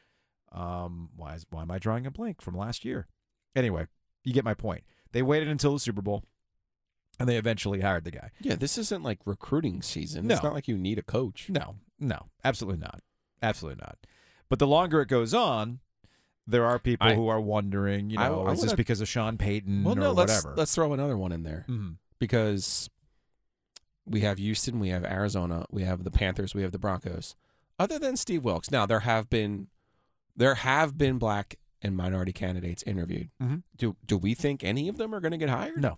Um, 0.52 1.10
why 1.16 1.36
is 1.36 1.46
why 1.50 1.64
am 1.64 1.72
I 1.72 1.80
drawing 1.80 2.06
a 2.06 2.12
blank 2.12 2.42
from 2.42 2.56
last 2.56 2.86
year? 2.86 3.08
Anyway, 3.56 3.88
you 4.24 4.34
get 4.34 4.46
my 4.46 4.54
point. 4.54 4.84
They 5.12 5.22
waited 5.22 5.48
until 5.48 5.74
the 5.74 5.80
Super 5.80 6.02
Bowl, 6.02 6.24
and 7.20 7.28
they 7.30 7.38
eventually 7.38 7.82
hired 7.82 8.04
the 8.04 8.12
guy. 8.12 8.32
yeah, 8.42 8.56
this 8.56 8.78
isn't 8.78 9.04
like 9.04 9.20
recruiting 9.26 9.82
season. 9.82 10.28
No. 10.28 10.34
It's 10.34 10.44
not 10.44 10.54
like 10.54 10.68
you 10.68 10.78
need 10.78 11.00
a 11.00 11.04
coach. 11.04 11.50
No, 11.50 11.76
no, 12.00 12.28
absolutely 12.44 12.80
not. 12.80 13.02
Absolutely 13.42 13.82
not. 13.82 13.98
But 14.50 14.60
the 14.60 14.68
longer 14.68 15.02
it 15.02 15.08
goes 15.08 15.34
on, 15.34 15.80
there 16.48 16.66
are 16.66 16.78
people 16.80 17.08
I- 17.08 17.16
who 17.16 17.28
are 17.28 17.42
wondering, 17.42 18.10
you 18.10 18.18
know, 18.18 18.46
I 18.46 18.52
is 18.52 18.60
this 18.62 18.68
wanna- 18.70 18.78
because 18.78 19.02
of 19.02 19.08
Sean 19.08 19.38
Payton 19.38 19.84
Well, 19.84 19.96
or 19.96 20.00
no, 20.00 20.12
let's 20.12 20.32
whatever? 20.44 20.56
let's 20.58 20.74
throw 20.76 20.94
another 20.94 21.18
one 21.18 21.32
in 21.32 21.44
there 21.44 21.66
Mhm. 21.68 21.98
because 22.20 22.90
we 24.06 24.22
have 24.22 24.38
Houston, 24.38 24.80
we 24.80 24.90
have 24.90 25.04
Arizona, 25.04 25.66
we 25.72 25.84
have 25.84 26.04
the 26.04 26.12
Panthers, 26.12 26.54
we 26.54 26.62
have 26.62 26.72
the 26.72 26.80
Broncos. 26.80 27.36
Other 27.80 27.98
than 28.00 28.16
Steve 28.18 28.44
Wilks, 28.44 28.70
now 28.72 28.86
there 28.86 29.02
have 29.02 29.30
been 29.30 29.68
there 30.38 30.56
have 30.56 30.98
been 30.98 31.18
black 31.18 31.56
and 31.82 31.96
minority 31.96 32.34
candidates 32.34 32.84
interviewed. 32.84 33.30
Mhm. 33.42 33.64
Do 33.78 33.96
do 34.06 34.18
we 34.18 34.34
think 34.34 34.64
any 34.64 34.88
of 34.88 34.98
them 34.98 35.14
are 35.16 35.20
going 35.20 35.32
to 35.32 35.38
get 35.38 35.50
hired? 35.50 35.82
No. 35.82 35.98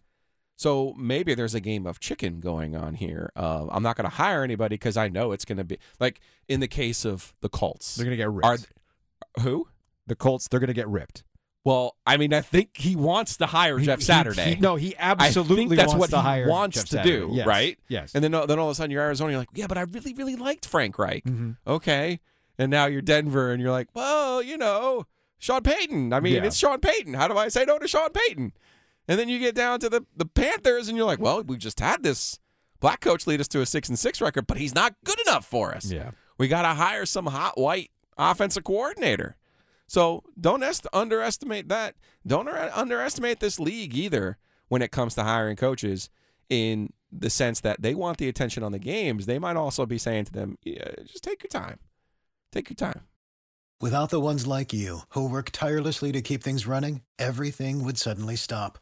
So 0.56 0.94
maybe 0.94 1.36
there's 1.36 1.54
a 1.54 1.60
game 1.60 1.86
of 1.86 2.00
chicken 2.00 2.40
going 2.40 2.76
on 2.76 2.96
here. 2.96 3.32
Uh, 3.36 3.68
I'm 3.70 3.84
not 3.84 3.96
going 3.96 4.10
to 4.10 4.16
hire 4.16 4.44
anybody 4.44 4.74
because 4.76 4.98
I 4.98 5.08
know 5.08 5.32
it's 5.32 5.46
going 5.46 5.58
to 5.60 5.64
be 5.64 5.78
like 6.00 6.20
in 6.48 6.60
the 6.62 6.68
case 6.68 7.06
of 7.06 7.36
the 7.42 7.50
Colts. 7.50 7.96
They're 7.96 8.06
going 8.06 8.18
to 8.18 8.24
get 8.24 8.32
ripped. 8.32 8.46
Are 8.46 9.42
who? 9.42 9.68
The 10.08 10.15
Colts, 10.15 10.48
they're 10.48 10.60
going 10.60 10.67
to 10.67 10.74
get 10.74 10.88
ripped. 10.88 11.24
Well, 11.63 11.98
I 12.06 12.15
mean, 12.17 12.34
I 12.34 12.39
think 12.41 12.78
he 12.78 12.96
wants 12.96 13.36
to 13.38 13.46
hire 13.46 13.78
Jeff 13.80 14.02
Saturday. 14.02 14.56
he- 14.56 14.62
no, 14.62 14.76
he 14.78 14.96
I 14.96 15.12
absolutely 15.12 15.67
think 15.67 15.76
that's 15.76 15.88
wants 15.89 16.00
what 16.00 16.10
to 16.12 16.17
he 16.17 16.22
hire 16.24 16.48
wants 16.48 16.76
Jeff 16.78 16.86
to 16.86 16.91
Saturday. 16.98 17.17
do, 17.20 17.30
Yes. 17.34 17.46
right? 17.48 17.78
Yes. 17.89 18.12
And 18.15 18.24
then, 18.24 18.32
then 18.32 18.58
all 18.58 18.67
of 18.67 18.72
a 18.72 18.76
sudden 18.76 18.89
you're 18.91 19.02
Arizona. 19.04 19.32
You're 19.32 19.39
like, 19.39 19.50
yeah, 19.54 19.67
but 19.67 19.78
I 19.78 19.82
really, 19.82 20.13
really 20.13 20.38
liked 20.38 20.65
Frank 20.65 20.98
Reich. 20.98 21.26
Mhm. 21.26 21.58
Okay. 21.67 22.20
And 22.58 22.72
now 22.72 22.86
you're 22.86 23.02
Denver, 23.02 23.52
and 23.52 23.62
you're 23.62 23.72
like, 23.72 23.89
well, 23.93 24.41
you 24.41 24.58
know, 24.58 25.06
Sean 25.39 25.62
Payton. 25.62 26.13
I 26.13 26.22
mean, 26.22 26.36
Yeah. 26.36 26.46
it's 26.46 26.56
Sean 26.56 26.80
Payton. 26.80 27.13
How 27.15 27.28
do 27.28 27.38
I 27.38 27.50
say 27.50 27.65
no 27.65 27.78
to 27.80 27.88
Sean 27.88 28.10
Payton? 28.12 28.54
And 29.10 29.20
then 29.20 29.28
you 29.30 29.38
get 29.38 29.54
down 29.54 29.80
to 29.82 29.89
the 29.89 30.06
the 30.15 30.26
Panthers, 30.26 30.88
and 30.88 30.98
you're 30.98 31.06
like, 31.06 31.20
well, 31.20 31.43
we 31.43 31.58
just 31.58 31.80
had 31.82 32.02
this 32.02 32.39
black 32.80 33.02
coach 33.02 33.28
lead 33.28 33.41
us 33.41 33.48
to 33.50 33.62
a 33.62 33.65
six 33.65 33.89
and 33.89 34.00
six 34.00 34.22
record, 34.22 34.48
but 34.48 34.58
he's 34.58 34.74
not 34.74 34.96
good 35.04 35.20
enough 35.28 35.46
for 35.46 35.74
us. 35.76 35.91
Yeah. 35.91 36.12
We 36.38 36.48
got 36.48 36.62
to 36.63 36.70
hire 36.70 37.06
some 37.06 37.26
hot 37.28 37.58
white 37.60 37.91
offensive 38.17 38.63
coordinator. 38.63 39.36
So 39.88 40.23
don't 40.39 40.63
est- 40.63 40.88
underestimate 40.93 41.69
that. 41.69 41.95
Don't 42.26 42.47
under- 42.47 42.71
underestimate 42.73 43.39
this 43.39 43.60
league 43.60 43.95
either 43.95 44.38
when 44.67 44.82
it 44.82 44.91
comes 44.91 45.15
to 45.15 45.23
hiring 45.23 45.56
coaches. 45.56 46.10
In 46.50 46.93
the 47.12 47.30
sense 47.30 47.60
that 47.62 47.82
they 47.82 47.93
want 47.93 48.17
the 48.17 48.30
attention 48.30 48.63
on 48.63 48.71
the 48.71 48.80
games, 48.80 49.26
they 49.26 49.39
might 49.39 49.56
also 49.58 49.86
be 49.86 49.97
saying 49.97 50.26
to 50.26 50.32
them, 50.32 50.58
yeah, 50.63 50.91
"Just 51.06 51.23
take 51.23 51.43
your 51.43 51.50
time. 51.50 51.80
Take 52.52 52.69
your 52.69 52.76
time." 52.76 53.08
Without 53.80 54.10
the 54.10 54.21
ones 54.21 54.47
like 54.47 54.73
you, 54.73 55.02
who 55.10 55.30
work 55.30 55.52
tirelessly 55.52 56.12
to 56.12 56.21
keep 56.21 56.41
things 56.41 56.65
running, 56.65 57.02
everything 57.19 57.84
would 57.84 57.97
suddenly 57.97 58.36
stop. 58.36 58.80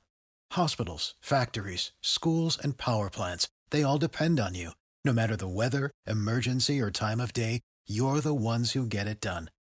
Hospitals, 0.51 1.15
factories, 1.19 1.91
schools, 2.01 2.57
and 2.61 2.77
power 2.77 3.09
plants, 3.09 3.47
they 3.71 3.83
all 3.83 3.97
depend 3.97 4.39
on 4.39 4.55
you. 4.55 4.71
No 5.03 5.11
matter 5.11 5.35
the 5.35 5.47
weather, 5.47 5.91
emergency, 6.07 6.79
or 6.79 6.91
time 6.91 7.19
of 7.19 7.33
day, 7.33 7.61
you're 7.87 8.21
the 8.21 8.33
ones 8.33 8.71
who 8.71 8.85
get 8.85 9.07
it 9.07 9.19
done. 9.21 9.49